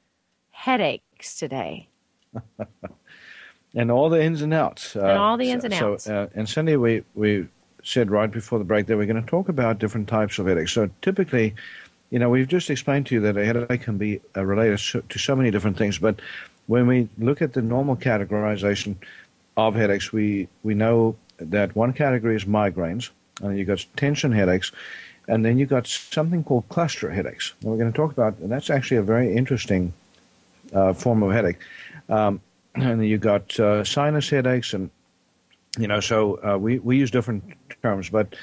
[0.63, 1.89] headaches today.
[3.75, 4.95] and all the ins and outs.
[4.95, 6.07] And all the ins and so, outs.
[6.07, 7.49] Uh, and Cindy, we, we
[7.83, 10.71] said right before the break that we're going to talk about different types of headaches.
[10.71, 11.53] So typically,
[12.11, 15.19] you know, we've just explained to you that a headache can be uh, related to
[15.19, 16.21] so many different things, but
[16.67, 18.95] when we look at the normal categorization
[19.57, 23.09] of headaches, we, we know that one category is migraines,
[23.41, 24.71] and you've got tension headaches,
[25.27, 27.53] and then you've got something called cluster headaches.
[27.59, 29.91] And we're going to talk about, and that's actually a very interesting
[30.73, 31.59] uh, form of headache.
[32.09, 32.41] Um,
[32.75, 34.89] and then you've got uh, sinus headaches, and,
[35.77, 37.43] you know, so uh, we, we use different
[37.81, 38.35] terms, but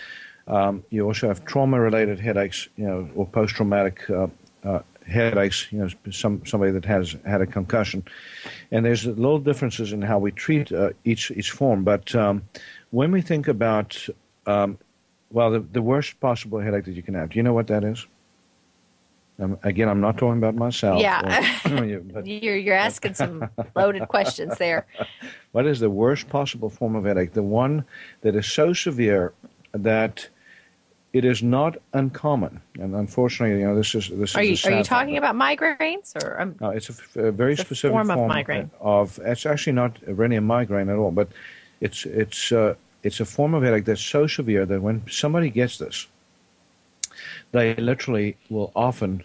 [0.47, 4.27] um, you also have trauma-related headaches, you know, or post-traumatic uh,
[4.65, 8.05] uh, headaches, you know, some somebody that has had a concussion,
[8.71, 11.85] and there's little differences in how we treat uh, each each form.
[11.85, 12.43] But um,
[12.91, 14.09] when we think about,
[14.47, 14.79] um,
[15.31, 17.85] well, the, the worst possible headache that you can have, do you know what that
[17.85, 18.07] is?
[19.41, 21.01] Um, again, I'm not talking about myself.
[21.01, 21.45] Yeah.
[21.67, 24.87] or- you, but You're, you're asking some loaded questions there.
[25.53, 27.33] what is the worst possible form of headache?
[27.33, 27.85] The one
[28.21, 29.33] that is so severe
[29.73, 30.29] that
[31.13, 32.61] it is not uncommon.
[32.79, 34.65] And unfortunately, you know, this is this Are is.
[34.65, 36.15] you, are you talking about migraines?
[36.23, 38.71] or um, No, it's a very It's a specific form of migraine.
[38.81, 39.19] of.
[39.25, 41.29] It's actually not really a migraine at all, but
[41.81, 45.79] it's it's uh, it's a form of headache that's so severe that when somebody gets
[45.79, 46.07] this,
[47.53, 49.25] they literally will often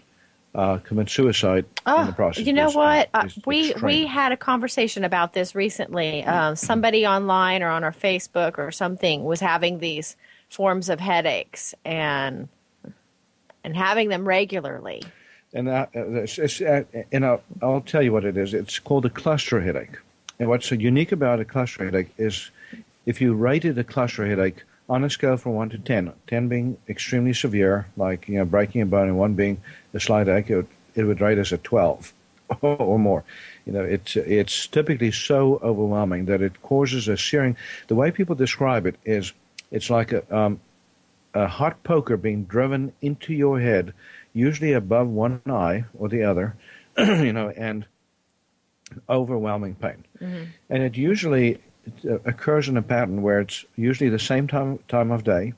[0.56, 2.42] uh, commit suicide in the process.
[2.42, 3.10] Oh, you know what?
[3.12, 6.24] Uh, we we had a conversation about this recently.
[6.24, 10.16] Um, somebody online or on our Facebook or something was having these
[10.48, 12.48] forms of headaches and
[13.64, 15.02] and having them regularly.
[15.52, 16.26] And uh, uh,
[16.64, 18.54] uh, and I'll, I'll tell you what it is.
[18.54, 19.98] It's called a cluster headache.
[20.38, 22.50] And what's so unique about a cluster headache is
[23.04, 26.76] if you rated a cluster headache on a scale from 1 to 10, 10 being
[26.88, 29.60] extremely severe, like you know breaking a bone, and 1 being
[29.94, 32.12] a slight ache, it would, it would rate as a 12
[32.62, 33.24] or more.
[33.64, 37.56] You know, it's, it's typically so overwhelming that it causes a searing.
[37.88, 39.32] The way people describe it is
[39.72, 40.60] it's like a, um,
[41.34, 43.92] a hot poker being driven into your head,
[44.32, 46.54] usually above one eye or the other,
[46.98, 47.86] you know, and
[49.08, 50.04] overwhelming pain.
[50.70, 51.58] And it usually
[52.08, 55.52] uh, occurs in a pattern where it's usually the same time time of day,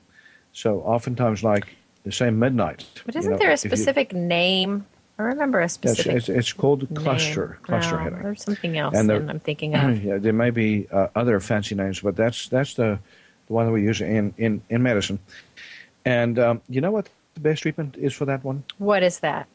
[0.52, 1.66] so oftentimes like
[2.04, 2.84] the same midnight.
[3.06, 4.86] But isn't know, there a if you- specific name?
[5.20, 7.02] I remember a specific it's, it's called name.
[7.02, 8.22] cluster cluster No, headache.
[8.22, 10.04] There's something else And and the- I'm thinking of.
[10.04, 12.98] yeah, there may be uh, other fancy names, but that's that's the
[13.46, 15.18] the one that we use in in, in medicine.
[16.04, 18.62] And um, you know what the best treatment is for that one?
[18.78, 19.46] What is that?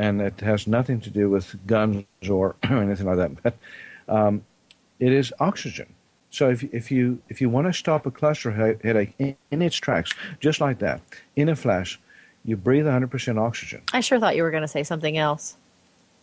[0.00, 3.42] and it has nothing to do with guns or anything like that.
[3.42, 3.54] But
[4.08, 4.42] um,
[5.00, 5.86] it is oxygen.
[6.38, 9.74] So if if you if you want to stop a cluster headache in, in its
[9.74, 11.00] tracks, just like that,
[11.34, 11.98] in a flash,
[12.44, 13.82] you breathe 100% oxygen.
[13.92, 15.56] I sure thought you were going to say something else.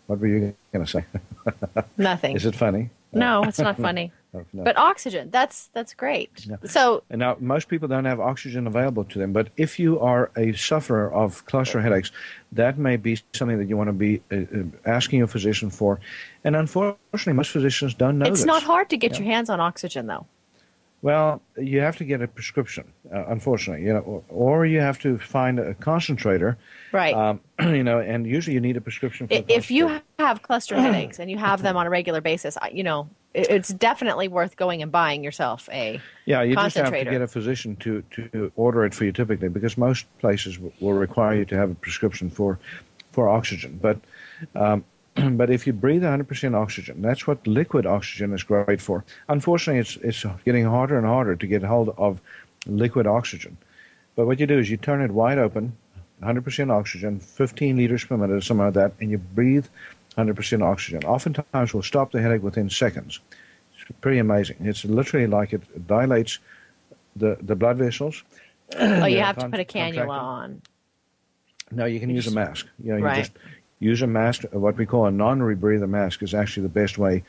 [0.08, 1.04] What were you going to say?
[1.98, 2.38] Nothing.
[2.38, 2.92] is it funny?
[3.12, 4.14] No, it's not funny.
[4.36, 4.64] No, no.
[4.64, 6.48] But oxygen, that's that's great.
[6.66, 10.30] So And now, most people don't have oxygen available to them, but if you are
[10.36, 12.12] a sufferer of cluster headaches,
[12.52, 14.64] that may be something that you want to be uh, uh,
[14.98, 16.00] asking your physician for.
[16.44, 18.46] And unfortunately, most physicians don't know it's this.
[18.46, 19.20] not hard to get Yeah.
[19.20, 20.26] your hands on oxygen though.
[21.02, 24.98] Well, you have to get a prescription, uh, unfortunately, you know, or, or you have
[25.00, 26.58] to find a concentrator,
[26.92, 27.14] Right.
[27.14, 27.42] um,
[27.80, 29.44] you know, and usually you need a prescription for.
[29.48, 33.08] If you have cluster headaches and you have them on a regular basis, you know,
[33.36, 37.28] it's definitely worth going and buying yourself a yeah, you just have to get a
[37.28, 41.56] physician to to order it for you typically, because most places will require you to
[41.56, 42.60] have a prescription for
[43.12, 44.00] for oxygen, but.
[44.56, 44.84] Um,
[45.38, 49.06] but if you breathe 100% oxygen, that's what liquid oxygen is great for.
[49.30, 52.20] Unfortunately, it's it's getting harder and harder to get hold of
[52.66, 53.56] liquid oxygen.
[54.18, 55.78] But what you do is you turn it wide open,
[56.22, 59.68] 100% oxygen, 15 liters per minute or something like that, and you breathe
[60.18, 61.04] 100% oxygen.
[61.04, 63.20] Oftentimes, we'll stop the headache within seconds.
[63.74, 64.58] It's pretty amazing.
[64.62, 66.40] It's literally like it dilates
[67.16, 68.24] the, the blood vessels.
[68.80, 70.62] Oh, you have to put a cannula on.
[71.72, 72.68] No, you can You use a mask.
[72.84, 73.18] You know, you Right.
[73.18, 73.34] just
[73.80, 74.44] use a mask.
[74.52, 77.24] What we call a non-rebreather mask is actually the best way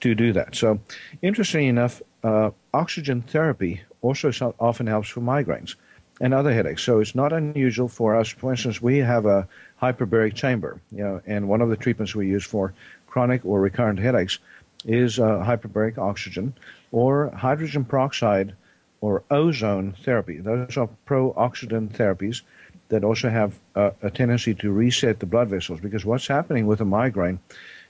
[0.00, 0.56] to do that.
[0.56, 0.80] So,
[1.22, 5.76] interestingly enough, uh, oxygen therapy also so- often helps for migraines.
[6.20, 6.82] And other headaches.
[6.82, 8.28] So it's not unusual for us.
[8.28, 9.48] For instance, we have a
[9.80, 12.74] hyperbaric chamber, you know, and one of the treatments we use for
[13.06, 14.38] chronic or recurrent headaches
[14.84, 16.54] is uh, hyperbaric oxygen
[16.92, 18.54] or hydrogen peroxide
[19.00, 20.38] or ozone therapy.
[20.38, 22.42] Those are pro-oxidant therapies
[22.88, 26.84] that also have a tendency to reset the blood vessels because what's happening with a
[26.84, 27.38] migraine,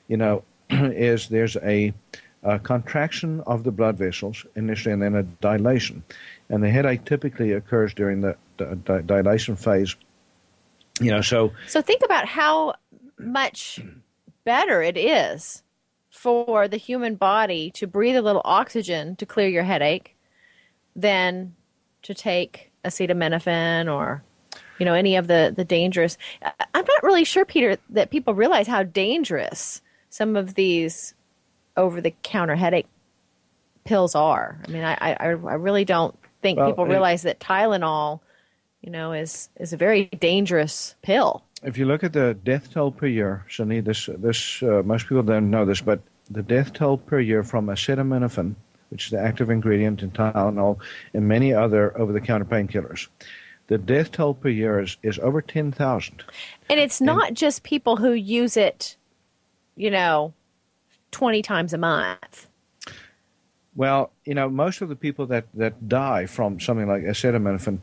[0.09, 1.93] you know, is there's a,
[2.43, 6.05] a, contraction of the blood vessels initially and then a dilation.
[6.51, 8.37] And the headache typically occurs during the,
[9.07, 9.97] dilation phase.
[11.01, 12.75] You know, so so think about how
[13.19, 13.81] much
[14.45, 15.63] better it is
[16.11, 20.17] for the human body to breathe a little oxygen to clear your headache
[20.95, 21.55] than
[22.03, 24.23] to take acetaminophen or
[24.79, 28.67] you know any of the the dangerous i'm not really sure peter that people realize
[28.67, 31.15] how dangerous some of these
[31.77, 32.89] over the counter headache
[33.85, 38.21] pills are i mean i i, I really don't think well, people realize that tylenol
[38.83, 42.91] you know is is a very dangerous pill if you look at the death toll
[42.91, 46.97] per year Sunny, this this uh, most people don't know this but the death toll
[46.97, 48.55] per year from acetaminophen
[48.91, 50.79] which is the active ingredient in Tylenol
[51.15, 53.09] and many other over-the-counter painkillers.
[53.69, 56.25] The death toll per year is, is over 10,000.
[56.69, 58.97] And it's not and, just people who use it,
[59.77, 60.35] you know,
[61.13, 62.49] 20 times a month.
[63.77, 67.83] Well, you know, most of the people that, that die from something like acetaminophen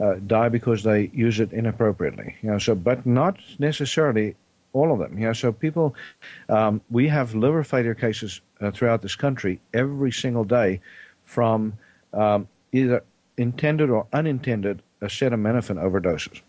[0.00, 2.36] uh, die because they use it inappropriately.
[2.42, 4.36] You know, so but not necessarily
[4.72, 5.18] all of them.
[5.18, 5.94] You know, so people,
[6.48, 10.80] um, we have liver failure cases uh, throughout this country every single day
[11.24, 11.74] from
[12.12, 13.02] um, either
[13.36, 16.40] intended or unintended acetaminophen overdoses.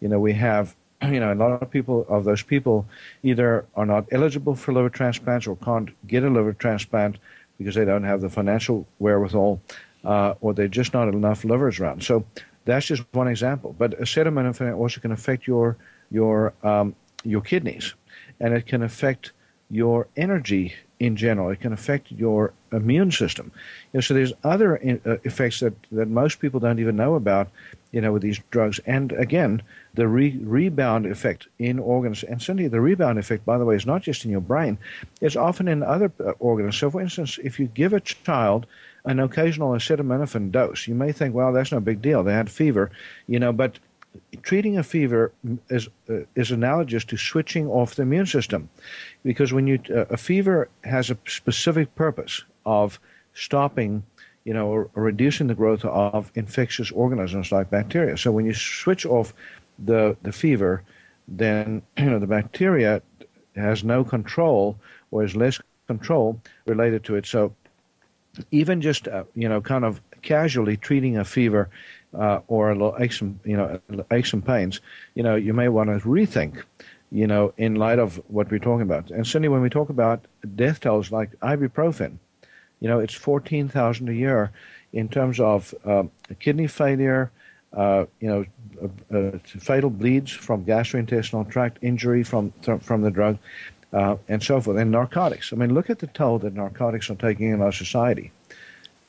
[0.00, 2.86] You know, we have you know a lot of people of those people
[3.22, 7.16] either are not eligible for liver transplants or can't get a liver transplant
[7.58, 9.60] because they don't have the financial wherewithal,
[10.04, 12.02] uh, or they're just not enough livers around.
[12.02, 12.24] So
[12.64, 13.74] that's just one example.
[13.78, 15.76] But acetaminophen also can affect your
[16.10, 16.94] your um,
[17.24, 17.94] your kidneys,
[18.40, 19.32] and it can affect
[19.70, 21.50] your energy in general.
[21.50, 23.52] It can affect your immune system.
[23.92, 27.14] You know, so there's other in, uh, effects that, that most people don't even know
[27.14, 27.48] about,
[27.92, 28.80] you know, with these drugs.
[28.86, 29.62] And again,
[29.94, 32.22] the re- rebound effect in organs.
[32.24, 34.78] And certainly the rebound effect, by the way, is not just in your brain.
[35.20, 36.76] It's often in other uh, organs.
[36.76, 38.66] So, for instance, if you give a child
[39.04, 42.22] an occasional acetaminophen dose, you may think, well, that's no big deal.
[42.22, 42.90] They had fever,
[43.26, 43.78] you know, but
[44.42, 45.32] treating a fever
[45.68, 48.68] is uh, is analogous to switching off the immune system,
[49.24, 52.98] because when you uh, a fever has a specific purpose of
[53.34, 54.02] stopping,
[54.44, 58.16] you know, or, or, reducing the growth of infectious organisms like bacteria.
[58.16, 59.34] So when you switch off
[59.78, 60.82] the the fever,
[61.28, 63.02] then you know the bacteria
[63.56, 64.76] has no control
[65.10, 67.26] or has less control related to it.
[67.26, 67.54] So
[68.50, 71.68] even just uh, you know kind of casually treating a fever
[72.16, 74.80] uh, or a little aches and you know and pains,
[75.14, 76.62] you know, you may want to rethink,
[77.10, 79.10] you know, in light of what we're talking about.
[79.10, 82.18] And certainly when we talk about death tolls like ibuprofen,
[82.80, 84.52] you know, it's fourteen thousand a year
[84.92, 86.04] in terms of uh,
[86.40, 87.30] kidney failure.
[87.72, 88.44] Uh, you know,
[89.12, 93.36] uh, uh, fatal bleeds from gastrointestinal tract injury from from the drug,
[93.92, 95.52] uh, and so forth, and narcotics.
[95.52, 98.30] I mean, look at the toll that narcotics are taking in our society.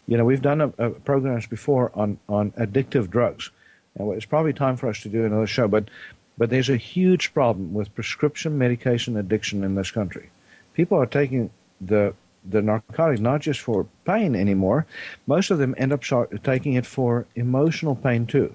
[0.08, 3.52] You know, we've done a, a programs before on, on addictive drugs.
[3.96, 5.90] And it's probably time for us to do another show, but
[6.38, 10.30] but there's a huge problem with prescription medication addiction in this country.
[10.74, 11.50] People are taking
[11.80, 12.14] the
[12.48, 14.86] the narcotic not just for pain anymore.
[15.26, 16.04] Most of them end up
[16.44, 18.54] taking it for emotional pain too.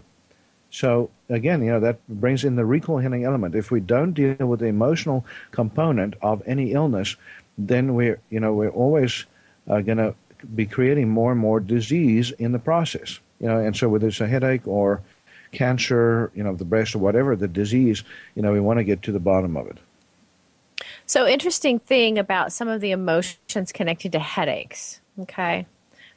[0.70, 3.55] So again, you know that brings in the recall healing element.
[3.55, 7.16] If we don't deal with the emotional component of any illness,
[7.59, 9.26] then we're you know we're always
[9.68, 10.14] uh, going to
[10.55, 13.20] be creating more and more disease in the process.
[13.41, 15.03] You know, and so whether it's a headache or
[15.53, 19.03] cancer, you know, the breast or whatever the disease, you know, we want to get
[19.03, 19.78] to the bottom of it.
[21.07, 25.01] So interesting thing about some of the emotions connected to headaches.
[25.18, 25.66] Okay.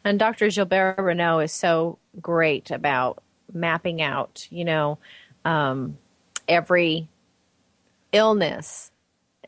[0.04, 0.50] And Dr.
[0.50, 4.98] Gilbert Renaud is so great about mapping out, you know,
[5.46, 5.98] um,
[6.48, 7.08] every
[8.12, 8.92] illness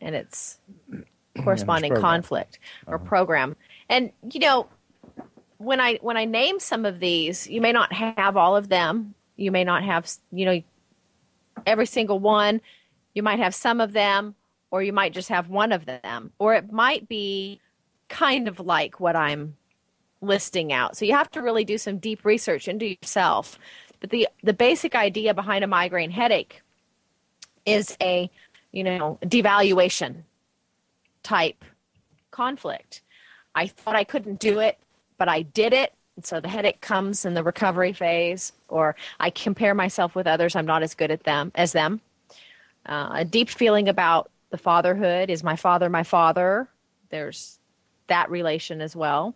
[0.01, 0.57] and its
[1.43, 3.05] corresponding conflict or uh-huh.
[3.05, 3.55] program.
[3.89, 4.67] And you know,
[5.57, 9.13] when I when I name some of these, you may not have all of them.
[9.35, 10.61] You may not have you know
[11.65, 12.61] every single one.
[13.13, 14.35] You might have some of them,
[14.71, 17.61] or you might just have one of them, or it might be
[18.09, 19.55] kind of like what I'm
[20.21, 20.97] listing out.
[20.97, 23.57] So you have to really do some deep research into yourself.
[23.99, 26.61] But the the basic idea behind a migraine headache
[27.65, 28.29] is a
[28.71, 30.23] you know devaluation
[31.23, 31.63] type
[32.31, 33.01] conflict
[33.55, 34.77] I thought I couldn't do it,
[35.17, 39.73] but I did it, so the headache comes in the recovery phase, or I compare
[39.73, 40.55] myself with others.
[40.55, 42.01] I'm not as good at them as them.
[42.85, 45.29] Uh, a deep feeling about the fatherhood.
[45.29, 46.69] Is my father my father?
[47.09, 47.59] There's
[48.07, 49.35] that relation as well.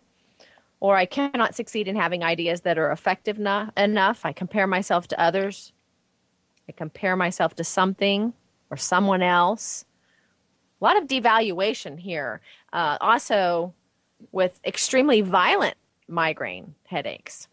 [0.80, 4.24] Or I cannot succeed in having ideas that are effective na- enough.
[4.24, 5.72] I compare myself to others.
[6.68, 8.32] I compare myself to something
[8.70, 9.84] or someone else.
[10.80, 12.40] A lot of devaluation here.
[12.72, 13.74] Uh, also,
[14.32, 15.76] with extremely violent
[16.08, 17.48] migraine headaches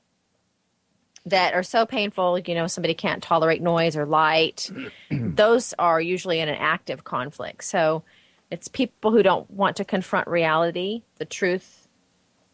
[1.25, 4.71] that are so painful, you know, somebody can't tolerate noise or light.
[5.11, 7.65] Those are usually in an active conflict.
[7.65, 8.03] So
[8.49, 11.87] it's people who don't want to confront reality, the truth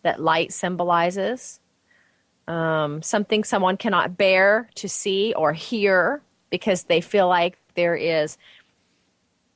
[0.02, 1.60] that light symbolizes,
[2.48, 8.38] um, something someone cannot bear to see or hear because they feel like there is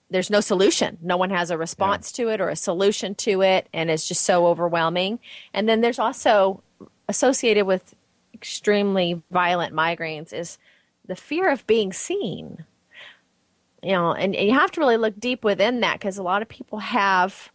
[0.10, 0.97] there's no solution.
[1.01, 2.26] No one has a response yeah.
[2.26, 5.20] to it or a solution to it, and it's just so overwhelming.
[5.53, 6.64] And then there's also
[7.10, 7.93] associated with
[8.34, 10.58] extremely violent migraines is
[11.05, 12.66] the fear of being seen.
[13.84, 16.41] You know, and, and you have to really look deep within that because a lot
[16.41, 17.51] of people have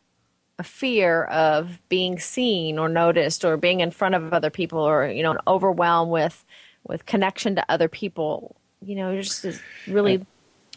[0.58, 5.06] a fear of being seen or noticed or being in front of other people or
[5.06, 6.44] you know, overwhelmed with
[6.84, 8.56] with connection to other people.
[8.84, 9.46] You know, just
[9.86, 10.24] really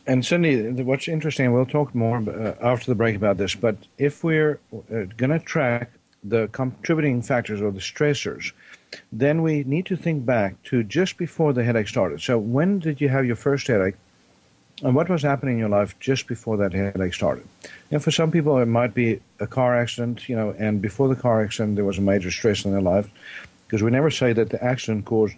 [0.07, 4.23] and Cindy, what's interesting, we'll talk more uh, after the break about this, but if
[4.23, 5.91] we're uh, going to track
[6.23, 8.51] the contributing factors or the stressors,
[9.11, 12.21] then we need to think back to just before the headache started.
[12.21, 13.95] So, when did you have your first headache?
[14.83, 17.47] And what was happening in your life just before that headache started?
[17.91, 21.15] And for some people, it might be a car accident, you know, and before the
[21.15, 23.09] car accident, there was a major stress in their life.
[23.65, 25.35] Because we never say that the accident caused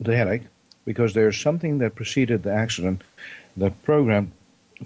[0.00, 0.42] the headache,
[0.84, 3.02] because there's something that preceded the accident
[3.56, 4.32] the program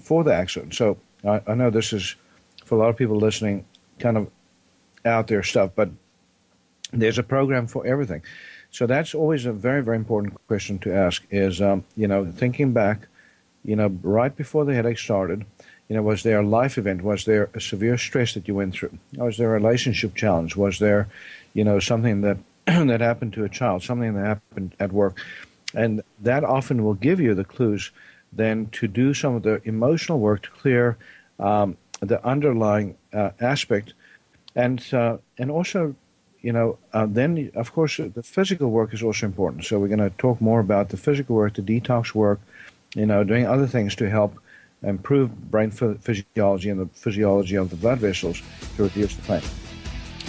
[0.00, 0.74] for the accident.
[0.74, 2.16] So I, I know this is
[2.64, 3.64] for a lot of people listening,
[3.98, 4.30] kind of
[5.04, 5.90] out there stuff, but
[6.92, 8.22] there's a program for everything.
[8.70, 12.72] So that's always a very, very important question to ask is, um, you know, thinking
[12.72, 13.06] back,
[13.64, 15.44] you know, right before the headache started,
[15.88, 17.02] you know, was there a life event?
[17.02, 18.98] Was there a severe stress that you went through?
[19.16, 20.56] Was there a relationship challenge?
[20.56, 21.08] Was there,
[21.52, 25.20] you know, something that that happened to a child, something that happened at work?
[25.74, 27.90] And that often will give you the clues
[28.36, 30.96] then to do some of the emotional work to clear
[31.38, 33.94] um, the underlying uh, aspect,
[34.54, 35.94] and uh, and also,
[36.40, 39.64] you know, uh, then of course the physical work is also important.
[39.64, 42.40] So we're going to talk more about the physical work, the detox work,
[42.94, 44.38] you know, doing other things to help
[44.82, 48.42] improve brain physiology and the physiology of the blood vessels
[48.76, 49.42] to reduce the pain.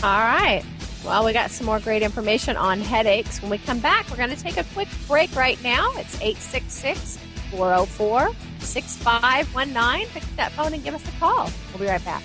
[0.04, 0.64] All right.
[1.06, 3.42] Well, we got some more great information on headaches.
[3.42, 5.92] When we come back, we're going to take a quick break right now.
[5.98, 7.20] It's 866
[7.56, 10.08] 404 6519.
[10.10, 11.50] Pick up that phone and give us a call.
[11.72, 12.24] We'll be right back.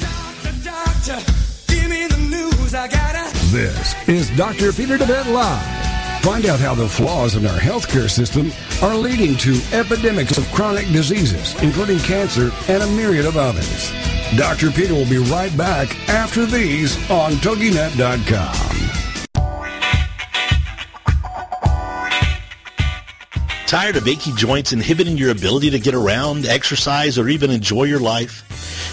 [0.00, 1.44] Doctor, doctor,
[3.54, 4.72] this is Dr.
[4.72, 6.22] Peter DeVette Live.
[6.24, 8.50] Find out how the flaws in our healthcare system
[8.82, 13.92] are leading to epidemics of chronic diseases, including cancer and a myriad of others.
[14.36, 14.70] Dr.
[14.70, 19.03] Peter will be right back after these on TogiNet.com.
[23.66, 27.98] Tired of achy joints inhibiting your ability to get around, exercise, or even enjoy your
[27.98, 28.63] life?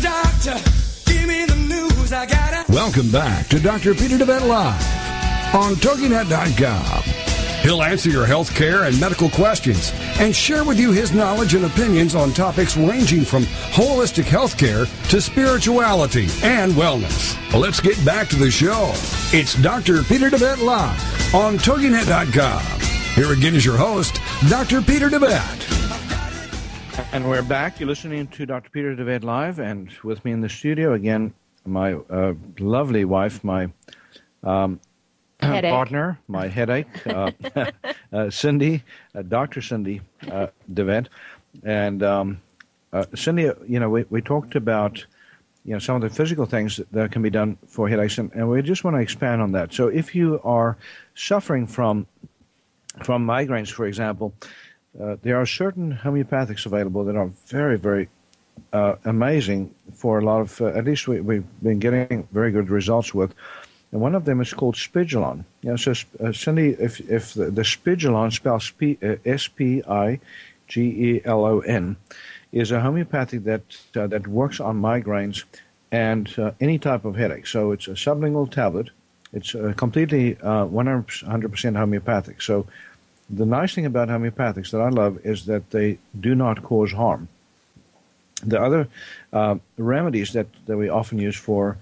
[0.01, 0.57] Doctor,
[2.69, 3.93] Welcome back to Dr.
[3.93, 7.28] Peter DeVette Live on TogiNet.com.
[7.69, 11.65] He'll answer your health care and medical questions and share with you his knowledge and
[11.65, 17.37] opinions on topics ranging from holistic health care to spirituality and wellness.
[17.53, 18.93] Let's get back to the show.
[19.31, 20.01] It's Dr.
[20.01, 22.81] Peter DeVette Live on TogiNet.com.
[23.13, 24.81] Here again is your host, Dr.
[24.81, 25.67] Peter DeVette.
[27.13, 27.79] And we're back.
[27.79, 28.71] You're listening to Dr.
[28.71, 31.35] Peter DeVette Live, and with me in the studio again,
[31.67, 33.69] my uh, lovely wife, my
[34.41, 34.79] um,
[35.61, 37.31] partner, my headache, uh,
[38.13, 38.83] uh, Cindy,
[39.15, 39.61] uh, Dr.
[39.61, 41.07] Cindy uh, DeVette.
[41.63, 42.41] And um,
[42.93, 45.05] uh, Cindy, you know, we, we talked about
[45.65, 48.31] you know some of the physical things that, that can be done for headaches, and,
[48.33, 49.73] and, we just want to expand on that.
[49.73, 50.77] So, if you are
[51.15, 52.07] suffering from
[53.03, 54.33] from migraines, for example,
[54.99, 58.09] uh, there are certain homeopathics available that are very, very
[58.73, 62.69] uh, amazing for a lot of, uh, at least we, have been getting very good
[62.69, 63.33] results with.
[63.91, 65.45] And one of them is called Spigelon.
[65.61, 70.19] You know, so uh, Cindy, if, if the, the Spigelon spells uh, S P I
[70.67, 71.97] G E L O N,
[72.51, 73.61] is a homeopathic that,
[73.95, 75.43] uh, that works on migraines
[75.91, 77.47] and any type of headache.
[77.47, 78.91] So it's a sublingual tablet.
[79.33, 82.41] It's completely 100% homeopathic.
[82.41, 82.67] So
[83.29, 87.27] the nice thing about homeopathics that I love is that they do not cause harm.
[88.43, 88.87] The other
[89.33, 91.77] uh, remedies that, that we often use for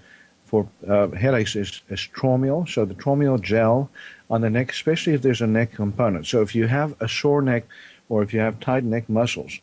[0.48, 2.66] for uh, headaches is, is Traumeel.
[2.68, 3.90] So the Traumeel gel
[4.30, 6.26] on the neck, especially if there's a neck component.
[6.26, 7.64] So if you have a sore neck
[8.08, 9.60] or if you have tight neck muscles,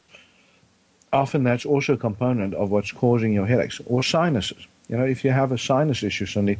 [1.11, 4.67] often that's also a component of what's causing your headaches or sinuses.
[4.87, 6.59] You know, if you have a sinus issue, Cindy,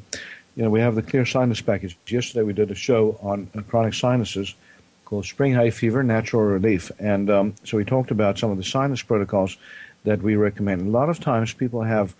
[0.56, 1.96] you know, we have the clear sinus package.
[2.08, 4.56] Yesterday we did a show on uh, chronic sinuses
[5.06, 6.92] called Spring Hay Fever Natural Relief.
[6.98, 9.58] And um, so we talked about some of the sinus protocols
[10.04, 10.82] that we recommend.
[10.82, 12.16] A lot of times people have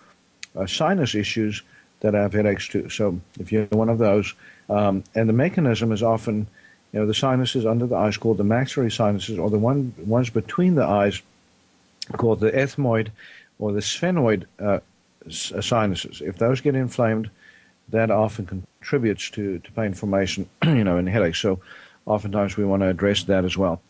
[0.54, 1.62] uh, sinus issues
[2.00, 2.88] that have headaches too.
[2.88, 4.34] So if you're one of those,
[4.68, 6.46] um, and the mechanism is often,
[6.92, 10.30] you know, the sinuses under the eyes called the maxillary sinuses, or the one ones
[10.30, 11.22] between the eyes
[12.12, 13.08] called the ethmoid
[13.58, 14.78] or the sphenoid uh,
[15.26, 16.20] uh sinuses.
[16.20, 17.30] If those get inflamed,
[17.88, 21.38] that often contributes to, to pain formation, you know, and headaches.
[21.38, 21.60] So
[22.04, 23.80] oftentimes we want to address that as well.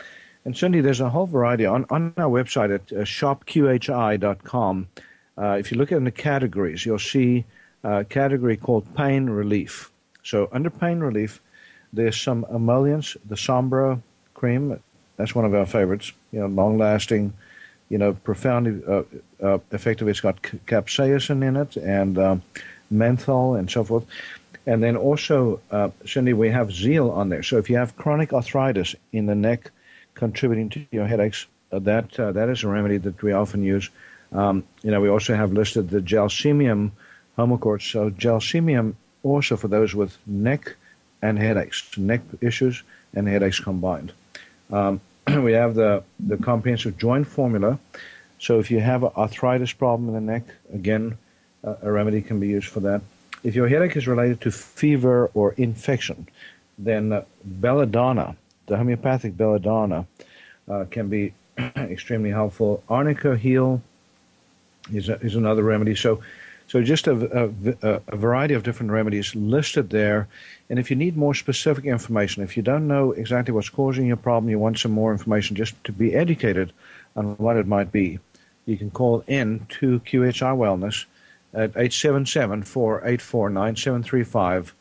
[0.44, 4.86] And Cindy, there's a whole variety on, on our website at uh, shopqhi.com.
[5.38, 7.44] Uh, if you look at the categories, you'll see
[7.86, 9.90] a category called pain relief.
[10.24, 11.40] So under pain relief,
[11.92, 14.00] there's some emollients, the Sombra
[14.34, 14.80] cream.
[15.16, 16.12] That's one of our favorites.
[16.32, 17.32] You know, long lasting,
[17.88, 19.02] you know, profoundly uh,
[19.40, 20.08] uh, effective.
[20.08, 22.42] It's got capsaicin in it and um,
[22.90, 24.04] menthol and so forth.
[24.66, 27.44] And then also, uh, Cindy, we have Zeel on there.
[27.44, 29.70] So if you have chronic arthritis in the neck
[30.14, 33.90] contributing to your headaches, uh, that uh, that is a remedy that we often use.
[34.32, 36.90] Um, you know, we also have listed the Gelsemium
[37.36, 37.82] Homaccord.
[37.82, 40.76] So Gelsemium also for those with neck
[41.22, 42.82] and headaches, neck issues
[43.14, 44.12] and headaches combined.
[44.70, 47.78] Um, we have the, the comprehensive joint formula.
[48.38, 51.16] So if you have an arthritis problem in the neck, again,
[51.82, 53.02] a remedy can be used for that.
[53.42, 56.28] If your headache is related to fever or infection,
[56.78, 60.06] then uh, belladonna, the homeopathic belladonna,
[60.68, 61.32] uh, can be
[61.76, 62.82] extremely helpful.
[62.88, 63.82] Arnica Heel
[64.92, 65.94] is, a, is another remedy.
[65.94, 66.22] So,
[66.68, 67.52] so just a,
[67.82, 70.26] a, a, variety of different remedies listed there.
[70.68, 74.16] And if you need more specific information, if you don't know exactly what's causing your
[74.16, 76.72] problem, you want some more information just to be educated
[77.14, 78.18] on what it might be,
[78.64, 81.04] you can call in to QHI Wellness
[81.54, 84.72] at 877-484-9735.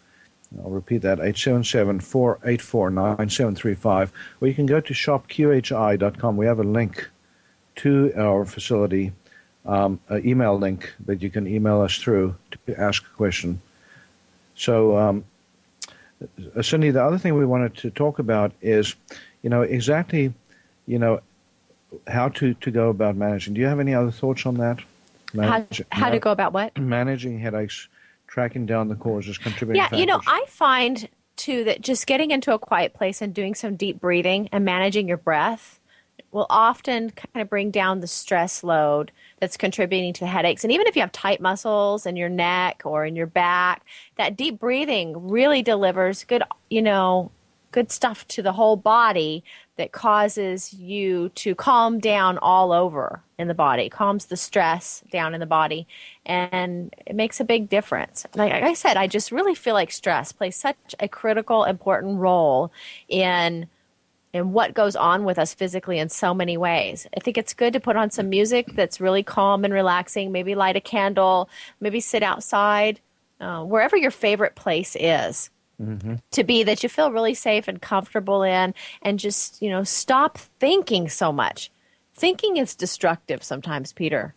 [0.63, 4.09] I'll repeat that, 877-484-9735.
[4.41, 6.37] Or you can go to shopqhi.com.
[6.37, 7.09] We have a link
[7.77, 9.11] to our facility,
[9.65, 12.35] um, an email link that you can email us through
[12.65, 13.61] to ask a question.
[14.55, 15.25] So, um,
[16.61, 18.95] Cindy, the other thing we wanted to talk about is,
[19.41, 20.33] you know, exactly,
[20.87, 21.19] you know,
[22.07, 23.53] how to, to go about managing.
[23.53, 24.79] Do you have any other thoughts on that?
[25.33, 26.77] Manage, how, how to go about what?
[26.77, 27.87] Managing headaches,
[28.27, 29.77] tracking down the causes, contributing.
[29.77, 29.99] Yeah, factors.
[29.99, 33.75] you know, I find too that just getting into a quiet place and doing some
[33.75, 35.79] deep breathing and managing your breath
[36.31, 40.63] will often kind of bring down the stress load that's contributing to the headaches.
[40.63, 43.83] And even if you have tight muscles in your neck or in your back,
[44.17, 47.31] that deep breathing really delivers good, you know,
[47.71, 49.43] good stuff to the whole body
[49.77, 55.33] that causes you to calm down all over in the body, calms the stress down
[55.33, 55.85] in the body,
[56.25, 58.25] and it makes a big difference.
[58.33, 62.71] Like I said, I just really feel like stress plays such a critical, important role
[63.09, 63.67] in
[64.35, 67.07] in what goes on with us physically in so many ways.
[67.15, 70.55] I think it's good to put on some music that's really calm and relaxing, maybe
[70.55, 72.99] light a candle, maybe sit outside,
[73.39, 75.49] uh, wherever your favorite place is.
[75.81, 76.15] Mm-hmm.
[76.31, 80.37] To be that you feel really safe and comfortable in, and just, you know, stop
[80.37, 81.71] thinking so much.
[82.13, 84.33] Thinking is destructive sometimes, Peter.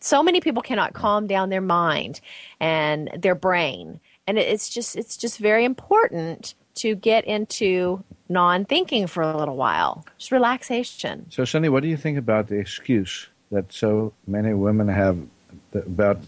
[0.00, 2.20] So many people cannot calm down their mind
[2.60, 4.00] and their brain.
[4.26, 10.04] And it's just it's just very important to get into non-thinking for a little while,
[10.18, 11.26] just relaxation.
[11.30, 15.18] So, Cindy, what do you think about the excuse that so many women have
[15.74, 16.18] about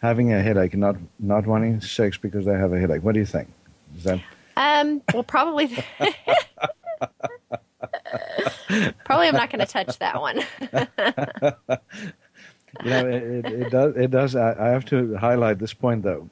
[0.00, 3.02] having a headache and not not wanting sex because they have a headache?
[3.02, 3.48] What do you think?
[3.96, 4.20] Is that
[4.56, 5.68] um, well, probably.
[9.04, 10.38] probably, I'm not going to touch that one.
[12.84, 13.96] you know, it, it, does.
[13.96, 14.36] It does.
[14.36, 16.28] I, I, have to highlight this point, though.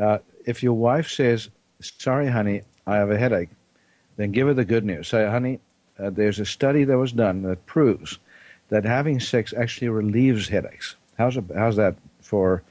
[0.00, 3.50] Uh, if your wife says, "Sorry, honey, I have a headache,"
[4.16, 5.08] then give her the good news.
[5.08, 5.60] Say, honey,
[5.98, 8.18] uh, there's a study that was done that proves
[8.68, 10.96] that having sex actually relieves headaches.
[11.18, 12.62] How's, it, how's that for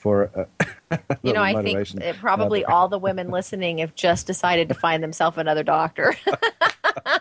[0.00, 4.74] for uh, you know i think probably all the women listening have just decided to
[4.74, 6.16] find themselves another doctor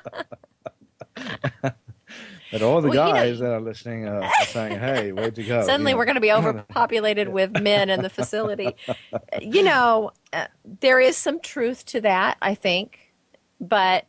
[2.52, 5.38] but all the well, guys you know, that are listening uh, are saying hey where'd
[5.38, 5.66] you go?
[5.66, 8.76] Suddenly you we're going to be overpopulated with men in the facility.
[9.42, 10.48] You know uh,
[10.82, 13.00] there is some truth to that i think.
[13.62, 14.06] But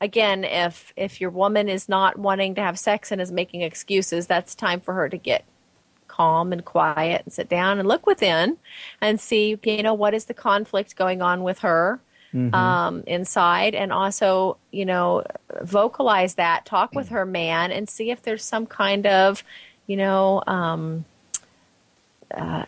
[0.00, 4.26] again, if if your woman is not wanting to have sex and is making excuses,
[4.26, 5.44] that's time for her to get
[6.08, 8.56] calm and quiet and sit down and look within
[9.00, 12.00] and see, you know, what is the conflict going on with her
[12.34, 12.54] mm-hmm.
[12.54, 15.24] um, inside, and also, you know,
[15.62, 19.42] vocalize that, talk with her man, and see if there's some kind of,
[19.86, 21.04] you know, um,
[22.34, 22.64] uh,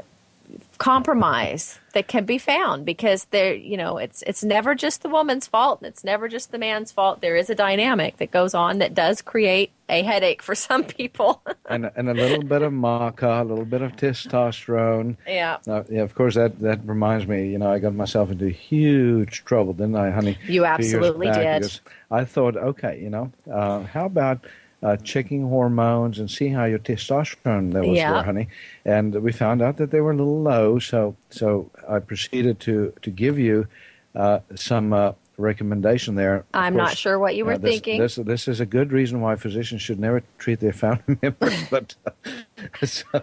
[0.78, 5.46] compromise that can be found because there you know it's it's never just the woman's
[5.48, 7.20] fault and it's never just the man's fault.
[7.20, 11.42] There is a dynamic that goes on that does create a headache for some people.
[11.68, 15.16] And and a little bit of maca a little bit of testosterone.
[15.26, 15.58] Yeah.
[15.66, 19.44] Uh, yeah of course that that reminds me you know i got myself into huge
[19.44, 20.38] trouble didn't i honey?
[20.46, 21.80] You absolutely did.
[22.10, 24.46] i thought okay you know uh, how about
[24.82, 28.12] uh, checking hormones and see how your testosterone levels yeah.
[28.12, 28.48] were, honey.
[28.84, 30.78] And we found out that they were a little low.
[30.78, 33.66] So so I proceeded to to give you
[34.14, 36.44] uh, some uh, recommendation there.
[36.52, 38.00] I'm course, not sure what you were this, thinking.
[38.00, 41.54] This this is a good reason why physicians should never treat their family members.
[41.70, 41.94] but
[42.84, 43.22] so,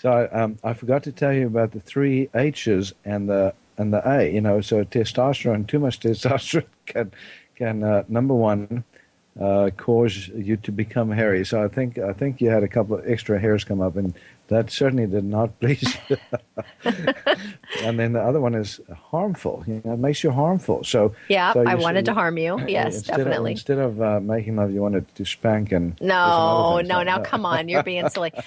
[0.00, 3.92] so I, um, I forgot to tell you about the three H's and the and
[3.92, 4.32] the A.
[4.32, 7.12] You know, so testosterone, too much testosterone can
[7.54, 8.84] can uh, number one
[9.40, 11.44] uh, cause you to become hairy.
[11.44, 14.14] So I think I think you had a couple of extra hairs come up, and
[14.48, 15.96] that certainly did not please.
[17.82, 18.80] and then the other one is
[19.10, 19.64] harmful.
[19.66, 20.84] You know, it makes you harmful.
[20.84, 22.58] So yeah, so I wanted to harm you.
[22.66, 23.52] Yes, instead definitely.
[23.52, 27.02] Of, instead of uh, making love, you wanted to spank and no, no.
[27.02, 28.32] Now come on, you're being silly.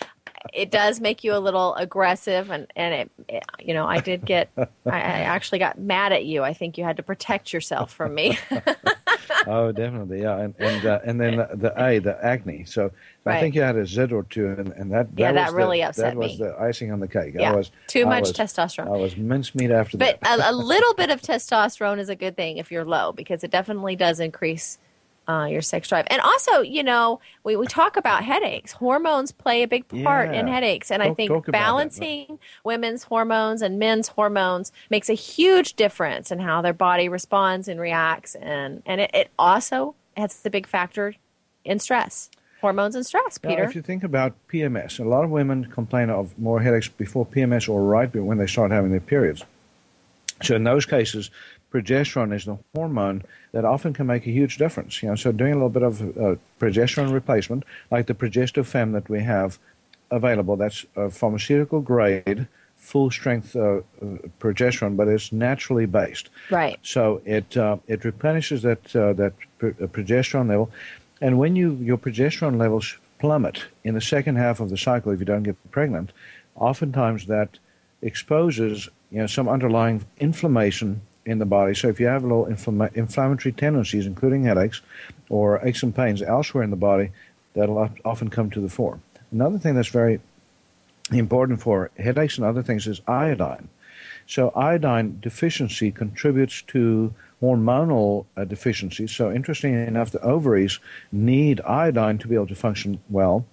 [0.53, 4.25] it does make you a little aggressive and and it, it you know i did
[4.25, 7.91] get I, I, actually got mad at you i think you had to protect yourself
[7.91, 8.39] from me
[9.47, 12.65] oh, definitely, yeah, and and uh, and then the, the, A, the acne.
[12.65, 12.91] So
[13.25, 13.37] right.
[13.37, 15.53] I think you had a a Z or two, and, and that, that yeah, that
[15.53, 16.37] really the, upset that me.
[16.37, 17.33] That was the icing on the cake.
[17.35, 17.51] Yeah.
[17.51, 18.87] I was too much was, testosterone.
[18.87, 20.39] I was mincemeat after but that.
[20.39, 23.43] But a, a little bit of testosterone is a good thing if you're low because
[23.43, 24.77] it definitely does increase
[25.29, 26.07] uh, your sex drive.
[26.09, 28.71] And also, you know, we, we talk about headaches.
[28.71, 30.39] Hormones play a big part yeah.
[30.39, 30.89] in headaches.
[30.89, 36.31] And talk, I think balancing that, women's hormones and men's hormones makes a huge difference
[36.31, 38.33] in how their body responds and reacts.
[38.33, 41.13] And, and it, it also has a big factor
[41.63, 42.31] in stress.
[42.61, 43.63] Hormones and stress, Peter.
[43.63, 47.25] Now, if you think about PMS, a lot of women complain of more headaches before
[47.25, 49.45] PMS or right when they start having their periods.
[50.41, 51.29] So in those cases,
[51.71, 55.01] progesterone is the hormone that often can make a huge difference.
[55.01, 59.09] You know, so doing a little bit of uh, progesterone replacement, like the Progestofem that
[59.09, 59.59] we have
[60.11, 63.81] available, that's a pharmaceutical grade, full strength uh,
[64.39, 66.29] progesterone, but it's naturally based.
[66.49, 66.79] Right.
[66.81, 70.71] So it uh, it replenishes that uh, that uh, progesterone level,
[71.21, 75.19] and when you your progesterone levels plummet in the second half of the cycle, if
[75.19, 76.11] you don't get pregnant,
[76.55, 77.59] oftentimes that
[78.01, 81.73] exposes you know some underlying inflammation in the body.
[81.73, 84.81] So if you have little inflama- inflammatory tendencies, including headaches
[85.29, 87.11] or aches and pains elsewhere in the body,
[87.53, 88.99] that'll often come to the fore.
[89.31, 90.19] Another thing that's very
[91.11, 93.69] important for headaches and other things is iodine.
[94.27, 99.11] So iodine deficiency contributes to hormonal uh, deficiencies.
[99.11, 100.79] So, interestingly enough, the ovaries
[101.11, 103.45] need iodine to be able to function well.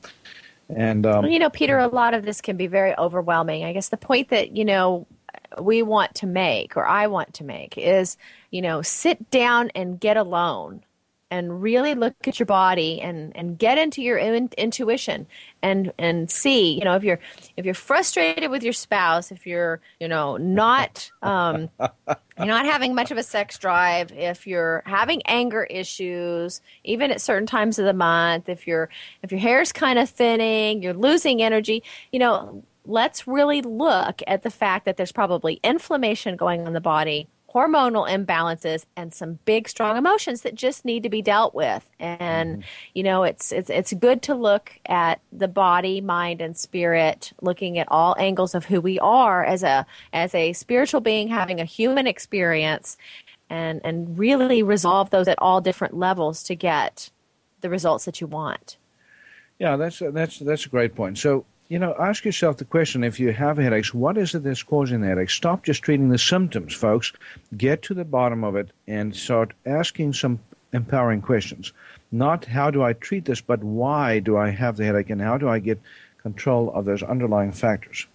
[0.69, 3.65] And um, you know, Peter, a lot of this can be very overwhelming.
[3.65, 5.07] I guess the point that you know
[5.61, 8.17] we want to make, or I want to make, is
[8.51, 10.83] you know, sit down and get alone
[11.31, 15.27] and really look at your body and, and get into your in, intuition
[15.63, 17.19] and and see you know if you're
[17.57, 22.95] if you're frustrated with your spouse if you're you know not um, you're not having
[22.95, 27.85] much of a sex drive if you're having anger issues even at certain times of
[27.85, 28.89] the month if you're
[29.23, 31.83] if your hair's kind of thinning you're losing energy
[32.13, 36.73] you know let's really look at the fact that there's probably inflammation going on in
[36.73, 41.55] the body hormonal imbalances and some big strong emotions that just need to be dealt
[41.55, 41.89] with.
[41.99, 42.69] And mm-hmm.
[42.93, 47.79] you know it's it's it's good to look at the body mind and spirit looking
[47.79, 51.65] at all angles of who we are as a as a spiritual being having a
[51.65, 52.99] human experience
[53.49, 57.11] and and really resolve those at all different levels to get
[57.63, 58.77] the results that you want.
[59.59, 61.17] Yeah that's that's that's a great point.
[61.17, 64.63] So you know, ask yourself the question if you have headaches, what is it that's
[64.63, 65.31] causing the headache?
[65.31, 67.13] Stop just treating the symptoms, folks.
[67.57, 70.39] Get to the bottom of it and start asking some
[70.73, 71.73] empowering questions.
[72.13, 75.39] Not how do I treat this, but why do I have the headache and how
[75.39, 75.81] do I get
[76.19, 78.07] control of those underlying factors?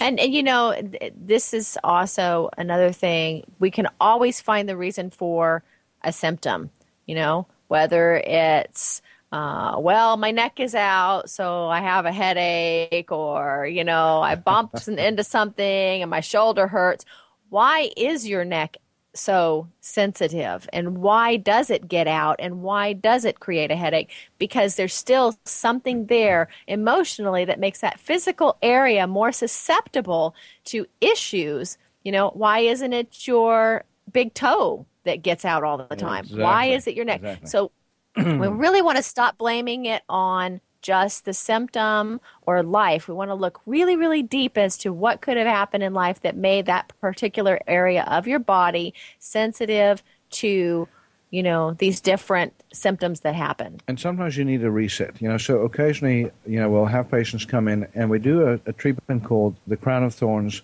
[0.00, 0.74] And, and you know,
[1.14, 3.44] this is also another thing.
[3.58, 5.62] We can always find the reason for
[6.02, 6.70] a symptom,
[7.06, 9.02] you know, whether it's
[9.32, 14.34] uh, well, my neck is out, so I have a headache, or, you know, I
[14.34, 17.06] bumped into something and my shoulder hurts.
[17.48, 18.76] Why is your neck
[19.14, 20.68] so sensitive?
[20.72, 22.36] And why does it get out?
[22.40, 24.10] And why does it create a headache?
[24.38, 31.78] Because there's still something there emotionally that makes that physical area more susceptible to issues.
[32.04, 36.24] You know, why isn't it your big toe that gets out all the time?
[36.24, 36.42] Exactly.
[36.42, 37.22] Why is it your neck?
[37.22, 37.48] Exactly.
[37.48, 37.72] So
[38.16, 43.08] we really want to stop blaming it on just the symptom or life.
[43.08, 46.20] We want to look really, really deep as to what could have happened in life
[46.22, 50.88] that made that particular area of your body sensitive to,
[51.30, 53.80] you know, these different symptoms that happen.
[53.86, 55.22] And sometimes you need a reset.
[55.22, 58.60] You know, so occasionally, you know, we'll have patients come in and we do a,
[58.66, 60.62] a treatment called the crown of thorns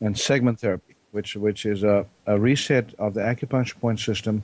[0.00, 4.42] and segment therapy, which which is a, a reset of the acupuncture point system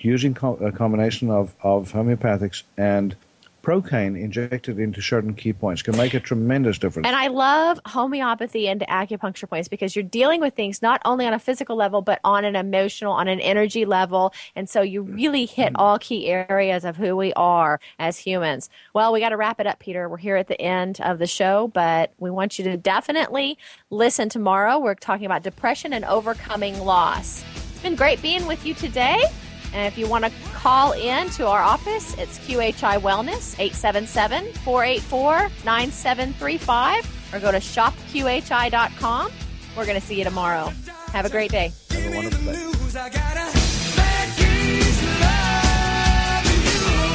[0.00, 3.16] using a combination of, of homeopathics and
[3.66, 7.04] procaine injected into certain key points can make a tremendous difference.
[7.04, 11.34] And I love homeopathy into acupuncture points because you're dealing with things not only on
[11.34, 14.32] a physical level, but on an emotional, on an energy level.
[14.54, 15.82] And so you really hit mm-hmm.
[15.82, 18.70] all key areas of who we are as humans.
[18.94, 20.08] Well, we got to wrap it up, Peter.
[20.08, 23.58] We're here at the end of the show, but we want you to definitely
[23.90, 24.78] listen tomorrow.
[24.78, 27.44] We're talking about depression and overcoming loss.
[27.72, 29.24] It's been great being with you today.
[29.76, 35.50] And if you want to call in to our office, it's QHI Wellness, 877 484
[35.66, 39.30] 9735, or go to shopqhi.com.
[39.76, 40.72] We're going to see you tomorrow.
[41.12, 41.72] Have a great day.
[41.90, 42.72] Have a wonderful day.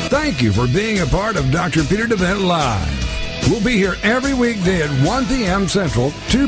[0.09, 1.83] Thank you for being a part of Dr.
[1.83, 3.49] Peter DeVette Live.
[3.49, 5.67] We'll be here every weekday at 1 p.m.
[5.67, 6.37] Central, 2